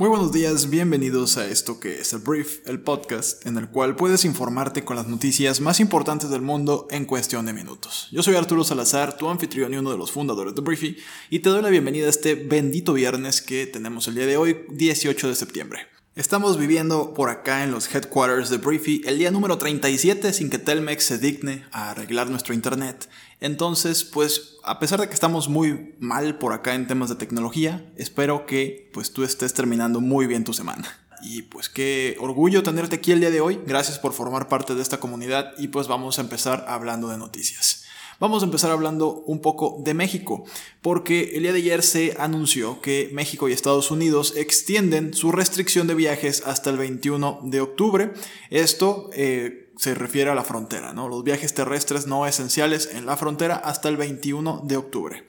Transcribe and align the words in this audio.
Muy 0.00 0.08
buenos 0.08 0.32
días, 0.32 0.70
bienvenidos 0.70 1.36
a 1.36 1.46
esto 1.46 1.78
que 1.78 2.00
es 2.00 2.14
el 2.14 2.20
Brief, 2.20 2.66
el 2.66 2.80
podcast 2.80 3.44
en 3.44 3.58
el 3.58 3.68
cual 3.68 3.96
puedes 3.96 4.24
informarte 4.24 4.82
con 4.82 4.96
las 4.96 5.06
noticias 5.06 5.60
más 5.60 5.78
importantes 5.78 6.30
del 6.30 6.40
mundo 6.40 6.88
en 6.90 7.04
cuestión 7.04 7.44
de 7.44 7.52
minutos. 7.52 8.08
Yo 8.10 8.22
soy 8.22 8.34
Arturo 8.34 8.64
Salazar, 8.64 9.18
tu 9.18 9.28
anfitrión 9.28 9.74
y 9.74 9.76
uno 9.76 9.90
de 9.90 9.98
los 9.98 10.10
fundadores 10.10 10.54
de 10.54 10.62
Briefy, 10.62 10.96
y 11.28 11.40
te 11.40 11.50
doy 11.50 11.60
la 11.60 11.68
bienvenida 11.68 12.06
a 12.06 12.08
este 12.08 12.34
bendito 12.34 12.94
viernes 12.94 13.42
que 13.42 13.66
tenemos 13.66 14.08
el 14.08 14.14
día 14.14 14.24
de 14.24 14.38
hoy, 14.38 14.64
18 14.70 15.28
de 15.28 15.34
septiembre. 15.34 15.99
Estamos 16.20 16.58
viviendo 16.58 17.14
por 17.14 17.30
acá 17.30 17.64
en 17.64 17.70
los 17.70 17.92
headquarters 17.94 18.50
de 18.50 18.58
Briefy 18.58 19.00
el 19.06 19.16
día 19.16 19.30
número 19.30 19.56
37 19.56 20.34
sin 20.34 20.50
que 20.50 20.58
Telmex 20.58 21.02
se 21.02 21.16
digne 21.16 21.64
a 21.72 21.92
arreglar 21.92 22.28
nuestro 22.28 22.52
internet 22.52 23.08
entonces, 23.40 24.04
pues, 24.04 24.56
a 24.62 24.78
pesar 24.78 25.00
de 25.00 25.08
que 25.08 25.14
estamos 25.14 25.48
muy 25.48 25.94
mal 25.98 26.36
por 26.36 26.52
acá 26.52 26.74
en 26.74 26.86
temas 26.86 27.08
de 27.08 27.14
tecnología, 27.14 27.90
espero 27.96 28.44
que 28.44 28.90
pues 28.92 29.14
tú 29.14 29.24
estés 29.24 29.54
terminando 29.54 30.02
muy 30.02 30.26
bien 30.26 30.44
tu 30.44 30.52
semana. 30.52 30.86
Y 31.22 31.42
pues 31.42 31.68
qué 31.68 32.16
orgullo 32.20 32.62
tenerte 32.62 32.96
aquí 32.96 33.12
el 33.12 33.20
día 33.20 33.30
de 33.30 33.40
hoy. 33.40 33.58
Gracias 33.66 33.98
por 33.98 34.12
formar 34.12 34.48
parte 34.48 34.74
de 34.74 34.82
esta 34.82 35.00
comunidad 35.00 35.52
y 35.56 35.68
pues 35.68 35.88
vamos 35.88 36.18
a 36.18 36.22
empezar 36.22 36.66
hablando 36.68 37.08
de 37.08 37.16
noticias. 37.16 37.84
Vamos 38.20 38.42
a 38.42 38.44
empezar 38.44 38.70
hablando 38.70 39.24
un 39.24 39.40
poco 39.40 39.80
de 39.82 39.94
México, 39.94 40.44
porque 40.82 41.32
el 41.36 41.44
día 41.44 41.52
de 41.52 41.60
ayer 41.60 41.82
se 41.82 42.14
anunció 42.18 42.82
que 42.82 43.08
México 43.14 43.48
y 43.48 43.52
Estados 43.52 43.90
Unidos 43.90 44.34
extienden 44.36 45.14
su 45.14 45.32
restricción 45.32 45.86
de 45.86 45.94
viajes 45.94 46.42
hasta 46.44 46.68
el 46.68 46.76
21 46.76 47.40
de 47.44 47.62
octubre. 47.62 48.12
Esto 48.50 49.08
eh, 49.14 49.72
se 49.78 49.94
refiere 49.94 50.28
a 50.28 50.34
la 50.34 50.44
frontera, 50.44 50.92
¿no? 50.92 51.08
Los 51.08 51.24
viajes 51.24 51.54
terrestres 51.54 52.06
no 52.06 52.26
esenciales 52.26 52.90
en 52.92 53.06
la 53.06 53.16
frontera 53.16 53.56
hasta 53.56 53.88
el 53.88 53.96
21 53.96 54.64
de 54.64 54.76
octubre. 54.76 55.26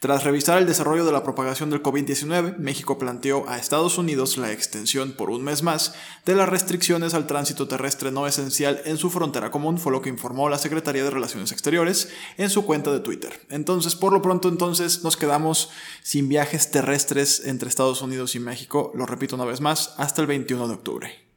Tras 0.00 0.24
revisar 0.24 0.56
el 0.56 0.64
desarrollo 0.64 1.04
de 1.04 1.12
la 1.12 1.22
propagación 1.22 1.68
del 1.68 1.82
COVID-19, 1.82 2.56
México 2.56 2.96
planteó 2.96 3.46
a 3.50 3.58
Estados 3.58 3.98
Unidos 3.98 4.38
la 4.38 4.50
extensión 4.50 5.12
por 5.12 5.28
un 5.28 5.44
mes 5.44 5.62
más 5.62 5.92
de 6.24 6.34
las 6.34 6.48
restricciones 6.48 7.12
al 7.12 7.26
tránsito 7.26 7.68
terrestre 7.68 8.10
no 8.10 8.26
esencial 8.26 8.80
en 8.86 8.96
su 8.96 9.10
frontera 9.10 9.50
común, 9.50 9.76
fue 9.76 9.92
lo 9.92 10.00
que 10.00 10.08
informó 10.08 10.48
la 10.48 10.56
Secretaría 10.56 11.04
de 11.04 11.10
Relaciones 11.10 11.52
Exteriores 11.52 12.08
en 12.38 12.48
su 12.48 12.64
cuenta 12.64 12.90
de 12.90 13.00
Twitter. 13.00 13.46
Entonces, 13.50 13.94
por 13.94 14.14
lo 14.14 14.22
pronto, 14.22 14.48
entonces 14.48 15.04
nos 15.04 15.18
quedamos 15.18 15.68
sin 16.02 16.30
viajes 16.30 16.70
terrestres 16.70 17.44
entre 17.44 17.68
Estados 17.68 18.00
Unidos 18.00 18.34
y 18.34 18.40
México, 18.40 18.92
lo 18.94 19.04
repito 19.04 19.36
una 19.36 19.44
vez 19.44 19.60
más, 19.60 19.92
hasta 19.98 20.22
el 20.22 20.28
21 20.28 20.66
de 20.66 20.74
octubre. 20.74 21.30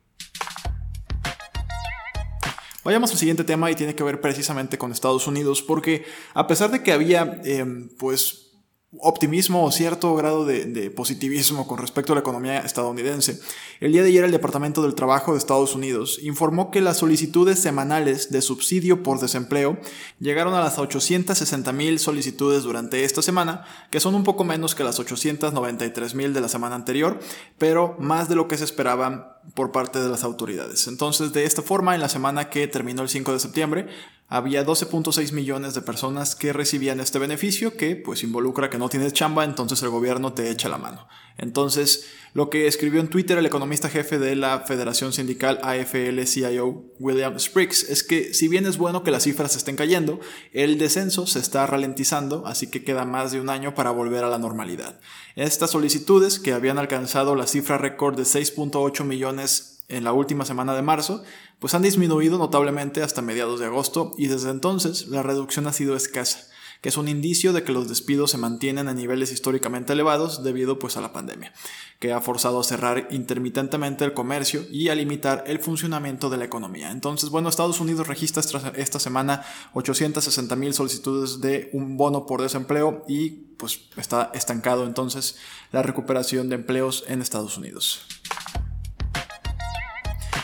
Vayamos 2.86 3.12
al 3.12 3.18
siguiente 3.18 3.44
tema 3.44 3.70
y 3.70 3.76
tiene 3.76 3.94
que 3.94 4.04
ver 4.04 4.22
precisamente 4.22 4.78
con 4.78 4.94
Estados 4.94 5.28
Unidos, 5.28 5.62
porque 5.62 6.06
a 6.34 6.48
pesar 6.48 6.72
de 6.72 6.82
que 6.82 6.94
había, 6.94 7.42
em, 7.44 7.90
pues, 7.98 8.53
optimismo 9.00 9.64
o 9.66 9.72
cierto 9.72 10.16
grado 10.16 10.46
de, 10.46 10.92
positivismo 10.92 11.68
con 11.68 11.78
respecto 11.78 12.14
a 12.14 12.16
la 12.16 12.22
economía 12.22 12.60
estadounidense. 12.60 13.40
El 13.80 13.92
día 13.92 14.04
de 14.04 14.10
ayer 14.10 14.24
el 14.24 14.32
Departamento 14.32 14.82
del 14.82 14.96
Trabajo 14.96 15.32
de 15.32 15.40
Estados 15.40 15.76
Unidos 15.76 16.20
informó 16.22 16.70
que 16.72 16.82
las 16.82 16.98
solicitudes 16.98 17.60
semanales 17.60 18.32
de 18.32 18.42
subsidio 18.42 19.02
por 19.02 19.20
desempleo 19.20 19.78
llegaron 20.20 20.54
a 20.54 20.62
las 20.62 20.78
860 20.78 21.72
mil 21.72 22.00
solicitudes 22.00 22.64
durante 22.64 23.04
esta 23.04 23.22
semana, 23.22 23.66
que 23.90 24.00
son 24.00 24.16
un 24.16 24.24
poco 24.24 24.44
menos 24.44 24.76
que 24.76 24.84
las 24.84 25.00
893 25.00 26.16
mil 26.16 26.34
de 26.34 26.42
la 26.42 26.50
semana 26.50 26.76
anterior, 26.76 27.20
pero 27.58 27.96
más 28.00 28.30
de 28.30 28.36
lo 28.36 28.48
que 28.48 28.58
se 28.58 28.64
esperaba 28.64 29.42
por 29.56 29.72
parte 29.72 30.00
de 30.00 30.10
las 30.10 30.24
autoridades. 30.24 30.88
Entonces, 30.88 31.34
de 31.34 31.46
esta 31.46 31.62
forma, 31.62 31.96
en 31.96 32.02
la 32.02 32.10
semana 32.10 32.50
que 32.50 32.68
terminó 32.68 33.02
el 33.02 33.10
5 33.10 33.34
de 33.34 33.40
septiembre, 33.40 33.88
había 34.34 34.66
12.6 34.66 35.32
millones 35.32 35.76
de 35.76 35.84
personas 35.84 36.36
que 36.36 36.54
recibían 36.54 37.00
este 37.00 37.20
beneficio 37.20 37.78
que 37.78 37.96
pues 37.96 38.24
involucra 38.24 38.68
que 38.68 38.80
no 38.80 38.90
tienes 38.90 39.14
chamba, 39.14 39.44
entonces 39.44 39.84
el 39.84 39.92
gobierno 39.92 40.34
te 40.34 40.50
echa 40.50 40.70
la 40.70 40.80
mano. 40.80 41.08
Entonces, 41.38 42.08
lo 42.34 42.50
que 42.50 42.66
escribió 42.66 43.00
en 43.00 43.10
Twitter 43.10 43.38
el 43.38 43.46
economista 43.46 43.90
jefe 43.90 44.18
de 44.18 44.36
la 44.36 44.62
Federación 44.62 45.14
Sindical 45.14 45.60
AFL-CIO, 45.62 46.96
William 46.98 47.40
Spriggs, 47.40 47.88
es 47.88 48.02
que 48.02 48.34
si 48.34 48.48
bien 48.48 48.66
es 48.66 48.80
bueno 48.80 49.04
que 49.04 49.12
las 49.12 49.22
cifras 49.22 49.56
estén 49.56 49.76
cayendo, 49.76 50.20
el 50.52 50.80
descenso 50.80 51.28
se 51.28 51.38
está 51.38 51.68
ralentizando, 51.68 52.48
así 52.48 52.72
que 52.72 52.84
queda 52.84 53.06
más 53.06 53.34
de 53.34 53.40
un 53.40 53.52
año 53.52 53.76
para 53.76 53.92
volver 53.92 54.24
a 54.24 54.30
la 54.30 54.40
normalidad. 54.40 55.00
Estas 55.36 55.70
solicitudes, 55.70 56.40
que 56.40 56.54
habían 56.54 56.80
alcanzado 56.80 57.36
la 57.36 57.46
cifra 57.46 57.78
récord 57.78 58.18
de 58.18 58.24
6.8 58.24 59.04
millones 59.04 59.73
en 59.94 60.04
la 60.04 60.14
última 60.14 60.46
semana 60.46 60.76
de 60.76 60.82
marzo, 60.82 61.24
pues 61.60 61.74
han 61.74 61.82
disminuido 61.82 62.38
notablemente 62.38 63.04
hasta 63.04 63.22
mediados 63.22 63.60
de 63.60 63.68
agosto 63.68 64.14
y 64.18 64.28
desde 64.28 64.50
entonces 64.50 65.08
la 65.08 65.24
reducción 65.24 65.68
ha 65.68 65.74
sido 65.74 65.96
escasa, 65.96 66.48
que 66.82 66.90
es 66.90 66.98
un 66.98 67.08
indicio 67.08 67.54
de 67.54 67.64
que 67.64 67.72
los 67.72 67.88
despidos 67.88 68.32
se 68.32 68.38
mantienen 68.38 68.90
a 68.90 68.94
niveles 68.94 69.32
históricamente 69.32 69.94
elevados 69.94 70.44
debido 70.44 70.80
pues 70.80 70.98
a 70.98 71.02
la 71.02 71.14
pandemia, 71.14 71.54
que 72.00 72.12
ha 72.12 72.20
forzado 72.20 72.60
a 72.60 72.64
cerrar 72.64 73.08
intermitentemente 73.12 74.04
el 74.04 74.14
comercio 74.14 74.66
y 74.70 74.90
a 74.90 74.96
limitar 74.96 75.46
el 75.48 75.60
funcionamiento 75.60 76.30
de 76.30 76.38
la 76.38 76.46
economía. 76.46 76.92
Entonces, 76.92 77.30
bueno, 77.30 77.48
Estados 77.48 77.80
Unidos 77.80 78.08
registra 78.08 78.42
esta 78.76 79.00
semana 79.00 79.46
860 79.74 80.56
mil 80.58 80.74
solicitudes 80.74 81.40
de 81.40 81.70
un 81.72 81.96
bono 81.96 82.26
por 82.26 82.42
desempleo 82.42 83.06
y 83.08 83.30
pues 83.58 83.80
está 83.96 84.32
estancado 84.34 84.86
entonces 84.86 85.38
la 85.72 85.84
recuperación 85.84 86.50
de 86.50 86.56
empleos 86.56 87.06
en 87.08 87.22
Estados 87.22 87.58
Unidos. 87.58 88.06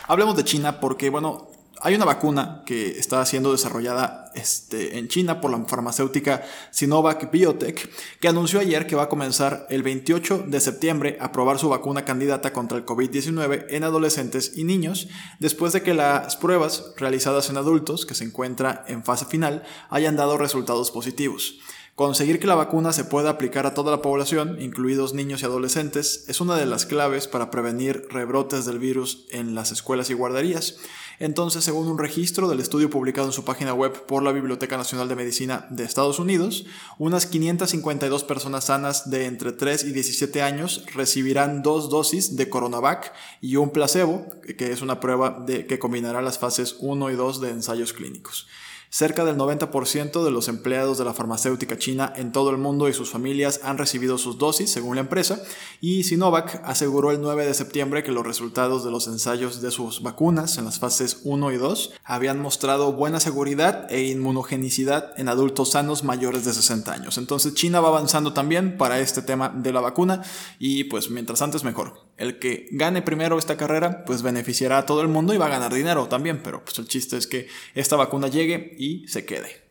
Hablemos 0.10 0.36
de 0.36 0.44
China 0.44 0.80
porque, 0.80 1.12
bueno, 1.12 1.50
hay 1.82 1.94
una 1.94 2.04
vacuna 2.04 2.64
que 2.66 2.98
está 2.98 3.24
siendo 3.28 3.52
desarrollada 3.52 4.32
este, 4.34 4.98
en 4.98 5.08
China 5.08 5.40
por 5.40 5.52
la 5.52 5.64
farmacéutica 5.66 6.42
Sinovac 6.72 7.30
Biotech, 7.30 7.88
que 8.20 8.28
anunció 8.28 8.60
ayer 8.60 8.88
que 8.88 8.96
va 8.96 9.04
a 9.04 9.10
comenzar 9.10 9.68
el 9.70 9.84
28 9.84 10.46
de 10.48 10.60
septiembre 10.62 11.18
a 11.22 11.32
probar 11.32 11.60
su 11.60 11.70
vacuna 11.70 12.06
candidata 12.06 12.54
contra 12.54 12.80
el 12.80 12.88
COVID-19 12.88 13.68
en 13.70 13.84
adolescentes 13.84 14.54
y 14.58 14.64
niños, 14.64 15.10
después 15.38 15.74
de 15.74 15.84
que 15.84 15.94
las 15.94 16.38
pruebas 16.38 16.92
realizadas 16.98 17.52
en 17.52 17.58
adultos, 17.58 18.08
que 18.08 18.16
se 18.16 18.24
encuentra 18.24 18.86
en 18.88 19.04
fase 19.04 19.26
final, 19.26 19.62
hayan 19.92 20.16
dado 20.16 20.40
resultados 20.40 20.90
positivos. 20.90 21.60
Conseguir 22.00 22.40
que 22.40 22.48
la 22.48 22.56
vacuna 22.56 22.94
se 22.94 23.04
pueda 23.04 23.32
aplicar 23.32 23.66
a 23.66 23.74
toda 23.74 23.92
la 23.92 24.02
población, 24.02 24.56
incluidos 24.62 25.14
niños 25.14 25.42
y 25.42 25.46
adolescentes, 25.46 26.24
es 26.30 26.40
una 26.40 26.56
de 26.56 26.66
las 26.66 26.86
claves 26.86 27.28
para 27.28 27.52
prevenir 27.52 28.08
rebrotes 28.10 28.64
del 28.64 28.80
virus 28.80 29.26
en 29.32 29.54
las 29.54 29.74
escuelas 29.74 30.10
y 30.10 30.14
guarderías. 30.14 30.78
Entonces, 31.20 31.66
según 31.66 31.90
un 31.90 31.98
registro 31.98 32.48
del 32.48 32.62
estudio 32.62 32.90
publicado 32.90 33.28
en 33.28 33.34
su 33.34 33.44
página 33.44 33.74
web 33.74 34.06
por 34.06 34.24
la 34.24 34.32
Biblioteca 34.32 34.78
Nacional 34.78 35.10
de 35.10 35.18
Medicina 35.18 35.68
de 35.72 35.84
Estados 35.84 36.20
Unidos, 36.20 36.66
unas 37.00 37.26
552 37.26 38.24
personas 38.24 38.64
sanas 38.64 39.10
de 39.10 39.26
entre 39.26 39.52
3 39.52 39.84
y 39.84 39.92
17 39.92 40.42
años 40.42 40.86
recibirán 40.94 41.64
dos 41.64 41.90
dosis 41.90 42.38
de 42.38 42.48
Coronavac 42.48 43.12
y 43.42 43.58
un 43.58 43.72
placebo, 43.72 44.26
que 44.58 44.72
es 44.72 44.82
una 44.82 45.02
prueba 45.02 45.44
de, 45.46 45.68
que 45.68 45.80
combinará 45.80 46.22
las 46.22 46.40
fases 46.40 46.78
1 46.80 47.10
y 47.10 47.16
2 47.16 47.42
de 47.42 47.50
ensayos 47.50 47.92
clínicos. 47.92 48.48
Cerca 48.92 49.24
del 49.24 49.38
90% 49.38 50.24
de 50.24 50.32
los 50.32 50.48
empleados 50.48 50.98
de 50.98 51.06
la 51.06 51.14
farmacéutica 51.14 51.78
china 51.78 52.12
en 52.16 52.32
todo 52.32 52.50
el 52.50 52.58
mundo 52.58 52.90
y 52.90 52.94
sus 52.94 53.12
familias 53.12 53.60
han 53.64 53.78
recibido 53.78 54.18
sus 54.18 54.40
dosis, 54.40 54.72
según 54.72 54.96
la 54.96 55.02
empresa, 55.02 55.44
y 55.80 56.04
Sinovac 56.04 56.60
aseguró 56.66 57.12
el 57.12 57.22
9 57.22 57.46
de 57.46 57.54
septiembre 57.54 58.04
que 58.04 58.12
los 58.12 58.26
resultados 58.26 58.84
de 58.84 58.90
los 58.90 59.08
ensayos 59.08 59.62
de 59.62 59.70
sus 59.70 60.02
vacunas 60.02 60.58
en 60.58 60.66
las 60.66 60.80
fases 60.80 61.22
1 61.24 61.52
y 61.52 61.58
2 61.58 61.94
habían 62.04 62.42
mostrado 62.42 62.94
buena 62.94 63.20
seguridad 63.20 63.86
e 63.92 64.08
inmunogenicidad 64.08 65.12
en 65.18 65.30
adultos 65.30 65.72
sanos 65.72 66.04
mayores 66.04 66.44
de 66.46 66.54
60 66.54 66.92
años. 66.92 67.20
Entonces 67.20 67.54
China 67.54 67.82
va 67.82 67.90
avanzando 67.90 68.34
también 68.34 68.76
para 68.76 69.00
este 69.00 69.22
tema 69.22 69.50
de 69.50 69.72
la 69.72 69.82
vacuna 69.82 70.24
y 70.58 70.86
pues 70.86 71.12
mientras 71.12 71.44
antes 71.44 71.64
mejor. 71.64 72.09
El 72.20 72.38
que 72.38 72.68
gane 72.72 73.02
primero 73.02 73.40
esta 73.40 73.58
carrera 73.58 74.04
pues 74.06 74.22
beneficiará 74.22 74.80
a 74.80 74.86
todo 74.86 75.02
el 75.02 75.08
mundo 75.08 75.34
y 75.34 75.38
va 75.38 75.48
a 75.48 75.50
ganar 75.50 75.74
dinero 75.74 76.08
también, 76.08 76.42
pero 76.44 76.64
pues 76.64 76.78
el 76.78 76.88
chiste 76.88 77.18
es 77.18 77.26
que 77.26 77.48
esta 77.74 77.96
vacuna 77.96 78.28
llegue 78.28 78.76
y 78.78 79.08
se 79.08 79.26
quede. 79.26 79.70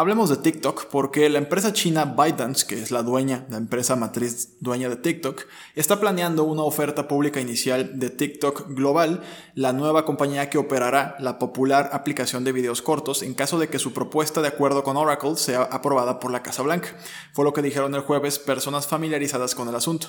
Hablemos 0.00 0.30
de 0.30 0.38
TikTok 0.38 0.86
porque 0.86 1.28
la 1.28 1.36
empresa 1.36 1.74
china 1.74 2.06
ByteDance, 2.06 2.66
que 2.66 2.80
es 2.80 2.90
la 2.90 3.02
dueña, 3.02 3.44
la 3.50 3.58
empresa 3.58 3.96
matriz 3.96 4.56
dueña 4.58 4.88
de 4.88 4.96
TikTok, 4.96 5.42
está 5.74 6.00
planeando 6.00 6.44
una 6.44 6.62
oferta 6.62 7.06
pública 7.06 7.38
inicial 7.38 7.98
de 7.98 8.08
TikTok 8.08 8.68
Global, 8.68 9.20
la 9.54 9.74
nueva 9.74 10.06
compañía 10.06 10.48
que 10.48 10.56
operará 10.56 11.16
la 11.18 11.38
popular 11.38 11.90
aplicación 11.92 12.44
de 12.44 12.52
videos 12.52 12.80
cortos 12.80 13.22
en 13.22 13.34
caso 13.34 13.58
de 13.58 13.68
que 13.68 13.78
su 13.78 13.92
propuesta 13.92 14.40
de 14.40 14.48
acuerdo 14.48 14.84
con 14.84 14.96
Oracle 14.96 15.36
sea 15.36 15.64
aprobada 15.64 16.18
por 16.18 16.30
la 16.30 16.42
Casa 16.42 16.62
Blanca. 16.62 16.96
Fue 17.34 17.44
lo 17.44 17.52
que 17.52 17.60
dijeron 17.60 17.94
el 17.94 18.00
jueves 18.00 18.38
personas 18.38 18.86
familiarizadas 18.86 19.54
con 19.54 19.68
el 19.68 19.74
asunto. 19.74 20.06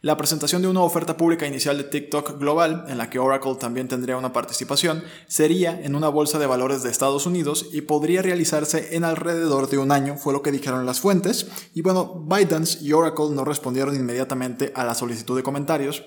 La 0.00 0.16
presentación 0.16 0.60
de 0.60 0.68
una 0.68 0.80
oferta 0.82 1.16
pública 1.16 1.46
inicial 1.46 1.78
de 1.78 1.84
TikTok 1.84 2.38
global, 2.38 2.84
en 2.88 2.98
la 2.98 3.08
que 3.08 3.18
Oracle 3.18 3.56
también 3.56 3.88
tendría 3.88 4.18
una 4.18 4.34
participación, 4.34 5.02
sería 5.28 5.80
en 5.82 5.94
una 5.94 6.08
bolsa 6.08 6.38
de 6.38 6.46
valores 6.46 6.82
de 6.82 6.90
Estados 6.90 7.24
Unidos 7.24 7.68
y 7.72 7.82
podría 7.82 8.20
realizarse 8.20 8.96
en 8.96 9.04
alrededor 9.04 9.33
alrededor 9.34 9.68
de 9.68 9.78
un 9.78 9.92
año, 9.92 10.16
fue 10.16 10.32
lo 10.32 10.42
que 10.42 10.52
dijeron 10.52 10.86
las 10.86 11.00
fuentes. 11.00 11.46
Y 11.74 11.82
bueno, 11.82 12.24
ByteDance 12.26 12.78
y 12.82 12.92
Oracle 12.92 13.30
no 13.30 13.44
respondieron 13.44 13.94
inmediatamente 13.96 14.72
a 14.74 14.84
la 14.84 14.94
solicitud 14.94 15.36
de 15.36 15.42
comentarios. 15.42 16.04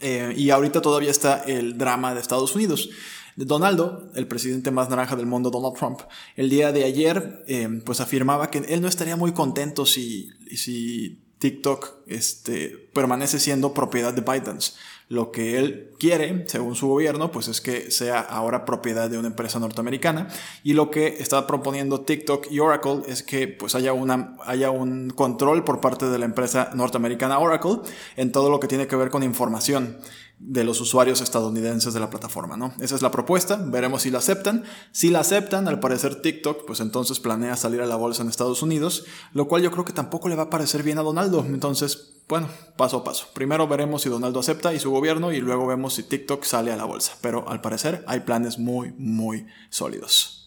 Eh, 0.00 0.34
y 0.36 0.50
ahorita 0.50 0.80
todavía 0.80 1.10
está 1.10 1.42
el 1.44 1.78
drama 1.78 2.14
de 2.14 2.20
Estados 2.20 2.54
Unidos. 2.54 2.90
Donaldo, 3.36 4.10
el 4.14 4.26
presidente 4.26 4.70
más 4.70 4.90
naranja 4.90 5.16
del 5.16 5.26
mundo, 5.26 5.50
Donald 5.50 5.76
Trump, 5.76 6.00
el 6.36 6.50
día 6.50 6.72
de 6.72 6.84
ayer, 6.84 7.44
eh, 7.46 7.68
pues 7.84 8.00
afirmaba 8.00 8.50
que 8.50 8.58
él 8.58 8.82
no 8.82 8.88
estaría 8.88 9.16
muy 9.16 9.32
contento 9.32 9.86
si, 9.86 10.30
si 10.54 11.22
TikTok 11.38 12.02
este, 12.06 12.90
permanece 12.92 13.38
siendo 13.38 13.72
propiedad 13.72 14.12
de 14.12 14.20
ByteDance. 14.20 14.72
Lo 15.10 15.32
que 15.32 15.58
él 15.58 15.90
quiere, 15.98 16.44
según 16.46 16.76
su 16.76 16.86
gobierno, 16.86 17.32
pues 17.32 17.48
es 17.48 17.60
que 17.60 17.90
sea 17.90 18.20
ahora 18.20 18.64
propiedad 18.64 19.10
de 19.10 19.18
una 19.18 19.26
empresa 19.26 19.58
norteamericana. 19.58 20.28
Y 20.62 20.74
lo 20.74 20.88
que 20.88 21.16
está 21.18 21.48
proponiendo 21.48 22.02
TikTok 22.02 22.46
y 22.48 22.60
Oracle 22.60 23.02
es 23.08 23.24
que 23.24 23.48
pues 23.48 23.74
haya, 23.74 23.92
una, 23.92 24.36
haya 24.46 24.70
un 24.70 25.10
control 25.10 25.64
por 25.64 25.80
parte 25.80 26.06
de 26.06 26.16
la 26.16 26.26
empresa 26.26 26.70
norteamericana 26.74 27.40
Oracle 27.40 27.80
en 28.16 28.30
todo 28.30 28.50
lo 28.50 28.60
que 28.60 28.68
tiene 28.68 28.86
que 28.86 28.94
ver 28.94 29.10
con 29.10 29.24
información 29.24 29.98
de 30.40 30.64
los 30.64 30.80
usuarios 30.80 31.20
estadounidenses 31.20 31.92
de 31.92 32.00
la 32.00 32.08
plataforma, 32.08 32.56
¿no? 32.56 32.72
Esa 32.80 32.94
es 32.94 33.02
la 33.02 33.10
propuesta, 33.10 33.56
veremos 33.56 34.02
si 34.02 34.10
la 34.10 34.18
aceptan. 34.18 34.64
Si 34.90 35.10
la 35.10 35.20
aceptan, 35.20 35.68
al 35.68 35.80
parecer 35.80 36.22
TikTok, 36.22 36.64
pues 36.66 36.80
entonces 36.80 37.20
planea 37.20 37.56
salir 37.56 37.82
a 37.82 37.86
la 37.86 37.96
bolsa 37.96 38.22
en 38.22 38.30
Estados 38.30 38.62
Unidos, 38.62 39.04
lo 39.34 39.48
cual 39.48 39.62
yo 39.62 39.70
creo 39.70 39.84
que 39.84 39.92
tampoco 39.92 40.30
le 40.30 40.36
va 40.36 40.44
a 40.44 40.50
parecer 40.50 40.82
bien 40.82 40.98
a 40.98 41.02
Donaldo. 41.02 41.44
Entonces, 41.46 42.14
bueno, 42.26 42.48
paso 42.76 42.96
a 42.96 43.04
paso. 43.04 43.26
Primero 43.34 43.68
veremos 43.68 44.00
si 44.02 44.08
Donaldo 44.08 44.40
acepta 44.40 44.72
y 44.72 44.80
su 44.80 44.90
gobierno 44.90 45.30
y 45.30 45.40
luego 45.40 45.66
vemos 45.66 45.94
si 45.94 46.04
TikTok 46.04 46.42
sale 46.44 46.72
a 46.72 46.76
la 46.76 46.84
bolsa. 46.84 47.12
Pero 47.20 47.46
al 47.48 47.60
parecer 47.60 48.02
hay 48.08 48.20
planes 48.20 48.58
muy, 48.58 48.94
muy 48.96 49.46
sólidos. 49.68 50.39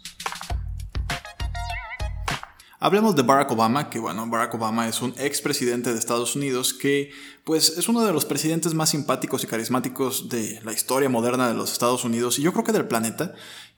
Hablemos 2.84 3.16
de 3.16 3.22
Barack 3.22 3.50
Obama, 3.50 3.90
que 3.90 3.98
bueno, 3.98 4.28
Barack 4.28 4.56
Obama 4.56 4.90
es 4.90 5.02
un 5.02 5.14
expresidente 5.18 5.94
de 5.94 5.98
Estados 5.98 6.36
Unidos 6.36 6.74
que 6.74 7.12
pues 7.46 7.78
es 7.78 7.88
uno 7.88 8.02
de 8.02 8.12
los 8.12 8.26
presidentes 8.26 8.74
más 8.74 8.90
simpáticos 8.90 9.42
y 9.42 9.48
carismáticos 9.48 10.28
de 10.28 10.60
la 10.66 10.74
historia 10.74 11.08
moderna 11.08 11.48
de 11.48 11.54
los 11.54 11.72
Estados 11.72 12.04
Unidos 12.04 12.40
y 12.40 12.42
yo 12.42 12.52
creo 12.52 12.66
que 12.66 12.74
del 12.74 12.90
planeta. 12.90 13.36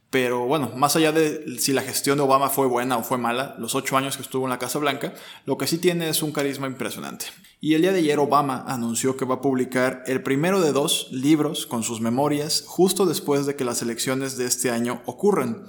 Pero 0.10 0.48
bueno, 0.48 0.72
más 0.76 0.96
allá 0.96 1.12
de 1.12 1.60
si 1.60 1.72
la 1.72 1.84
gestión 1.84 2.18
de 2.18 2.24
Obama 2.24 2.50
fue 2.50 2.66
buena 2.66 2.98
o 2.98 3.04
fue 3.04 3.20
mala, 3.20 3.56
los 3.60 3.76
ocho 3.76 3.96
años 3.96 4.18
que 4.18 4.24
estuvo 4.24 4.46
en 4.46 4.50
la 4.50 4.58
Casa 4.58 4.80
Blanca, 4.80 5.14
lo 5.46 5.56
que 5.56 5.68
sí 5.68 5.78
tiene 5.78 6.10
es 6.10 6.24
un 6.24 6.32
carisma 6.32 6.66
impresionante. 6.66 7.28
Y 7.62 7.76
el 7.76 7.84
día 7.84 7.92
de 7.92 8.00
ayer 8.00 8.18
Obama 8.18 8.66
anunció 8.68 9.18
que 9.18 9.26
va 9.26 9.36
a 9.36 9.42
publicar 9.42 10.02
el 10.08 10.24
primero 10.24 10.62
de 10.62 10.72
dos 10.72 11.10
libros 11.12 11.68
con 11.68 11.84
sus 11.84 12.02
memorias 12.02 12.64
justo 12.66 13.06
después 13.06 13.46
de 13.46 13.56
que 13.56 13.66
las 13.66 13.84
elecciones 13.84 14.36
de 14.36 14.48
este 14.48 14.72
año 14.72 15.04
ocurran. 15.06 15.68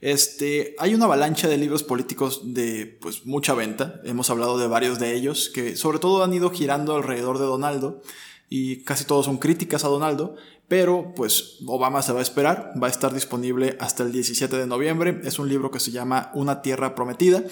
Este, 0.00 0.74
hay 0.78 0.94
una 0.94 1.04
avalancha 1.04 1.46
de 1.48 1.58
libros 1.58 1.82
políticos 1.82 2.54
de 2.54 2.98
pues 3.00 3.26
mucha 3.26 3.54
venta. 3.54 4.00
Hemos 4.04 4.30
hablado 4.30 4.58
de 4.58 4.66
varios 4.66 4.98
de 4.98 5.14
ellos 5.14 5.50
que 5.52 5.76
sobre 5.76 5.98
todo 5.98 6.24
han 6.24 6.32
ido 6.32 6.50
girando 6.50 6.96
alrededor 6.96 7.38
de 7.38 7.44
Donaldo 7.44 8.00
y 8.48 8.82
casi 8.82 9.04
todos 9.04 9.26
son 9.26 9.38
críticas 9.38 9.84
a 9.84 9.88
Donaldo, 9.88 10.36
pero 10.70 11.12
pues 11.16 11.56
Obama 11.66 12.00
se 12.00 12.12
va 12.12 12.20
a 12.20 12.22
esperar, 12.22 12.72
va 12.80 12.86
a 12.86 12.90
estar 12.90 13.12
disponible 13.12 13.76
hasta 13.80 14.04
el 14.04 14.12
17 14.12 14.56
de 14.56 14.68
noviembre. 14.68 15.20
Es 15.24 15.40
un 15.40 15.48
libro 15.48 15.72
que 15.72 15.80
se 15.80 15.90
llama 15.90 16.30
Una 16.32 16.62
Tierra 16.62 16.94
Prometida 16.94 17.42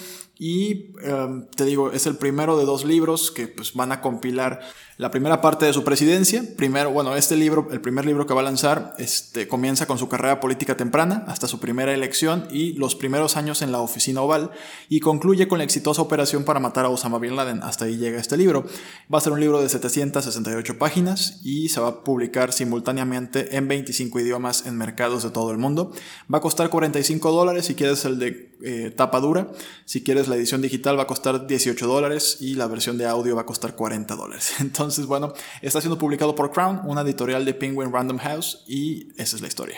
y 0.41 0.93
em, 1.03 1.47
te 1.47 1.65
digo, 1.65 1.91
es 1.91 2.05
el 2.05 2.15
primero 2.15 2.57
de 2.57 2.63
dos 2.63 2.85
libros 2.85 3.29
que 3.29 3.49
pues 3.49 3.73
van 3.73 3.91
a 3.91 3.99
compilar 3.99 4.61
la 4.95 5.11
primera 5.11 5.41
parte 5.41 5.65
de 5.65 5.73
su 5.73 5.83
presidencia. 5.83 6.45
Primero, 6.55 6.91
bueno, 6.91 7.17
este 7.17 7.35
libro, 7.35 7.67
el 7.71 7.81
primer 7.81 8.05
libro 8.05 8.25
que 8.25 8.33
va 8.33 8.39
a 8.39 8.45
lanzar, 8.45 8.93
este, 8.99 9.49
comienza 9.49 9.85
con 9.85 9.97
su 9.97 10.07
carrera 10.07 10.39
política 10.39 10.77
temprana 10.77 11.25
hasta 11.27 11.49
su 11.49 11.59
primera 11.59 11.93
elección 11.93 12.47
y 12.51 12.71
los 12.73 12.95
primeros 12.95 13.35
años 13.35 13.61
en 13.61 13.73
la 13.73 13.81
oficina 13.81 14.21
oval 14.21 14.51
y 14.87 15.01
concluye 15.01 15.49
con 15.49 15.57
la 15.57 15.65
exitosa 15.65 16.01
operación 16.01 16.45
para 16.45 16.61
matar 16.61 16.85
a 16.85 16.89
Osama 16.89 17.19
Bin 17.19 17.35
Laden. 17.35 17.61
Hasta 17.61 17.83
ahí 17.83 17.97
llega 17.97 18.17
este 18.17 18.37
libro. 18.37 18.65
Va 19.13 19.17
a 19.17 19.21
ser 19.21 19.33
un 19.33 19.41
libro 19.41 19.61
de 19.61 19.67
768 19.67 20.77
páginas 20.77 21.41
y 21.43 21.67
se 21.67 21.81
va 21.81 21.89
a 21.89 22.03
publicar 22.05 22.53
simultáneamente 22.53 23.08
en 23.13 23.67
25 23.67 24.19
idiomas 24.19 24.65
en 24.65 24.77
mercados 24.77 25.23
de 25.23 25.31
todo 25.31 25.51
el 25.51 25.57
mundo. 25.57 25.91
Va 26.31 26.39
a 26.39 26.41
costar 26.41 26.69
45 26.69 27.31
dólares 27.31 27.65
si 27.65 27.75
quieres 27.75 28.05
el 28.05 28.19
de 28.19 28.51
eh, 28.61 28.91
tapa 28.95 29.19
dura. 29.19 29.51
Si 29.85 30.03
quieres 30.03 30.27
la 30.27 30.35
edición 30.35 30.61
digital 30.61 30.97
va 30.97 31.03
a 31.03 31.07
costar 31.07 31.47
18 31.47 31.87
dólares 31.87 32.37
y 32.39 32.55
la 32.55 32.67
versión 32.67 32.97
de 32.97 33.05
audio 33.05 33.35
va 33.35 33.41
a 33.41 33.45
costar 33.45 33.75
40 33.75 34.15
dólares. 34.15 34.55
Entonces, 34.59 35.05
bueno, 35.05 35.33
está 35.61 35.81
siendo 35.81 35.97
publicado 35.97 36.35
por 36.35 36.51
Crown, 36.51 36.81
una 36.85 37.01
editorial 37.01 37.45
de 37.45 37.53
Penguin 37.53 37.91
Random 37.91 38.17
House 38.17 38.63
y 38.67 39.09
esa 39.17 39.35
es 39.35 39.41
la 39.41 39.47
historia. 39.47 39.77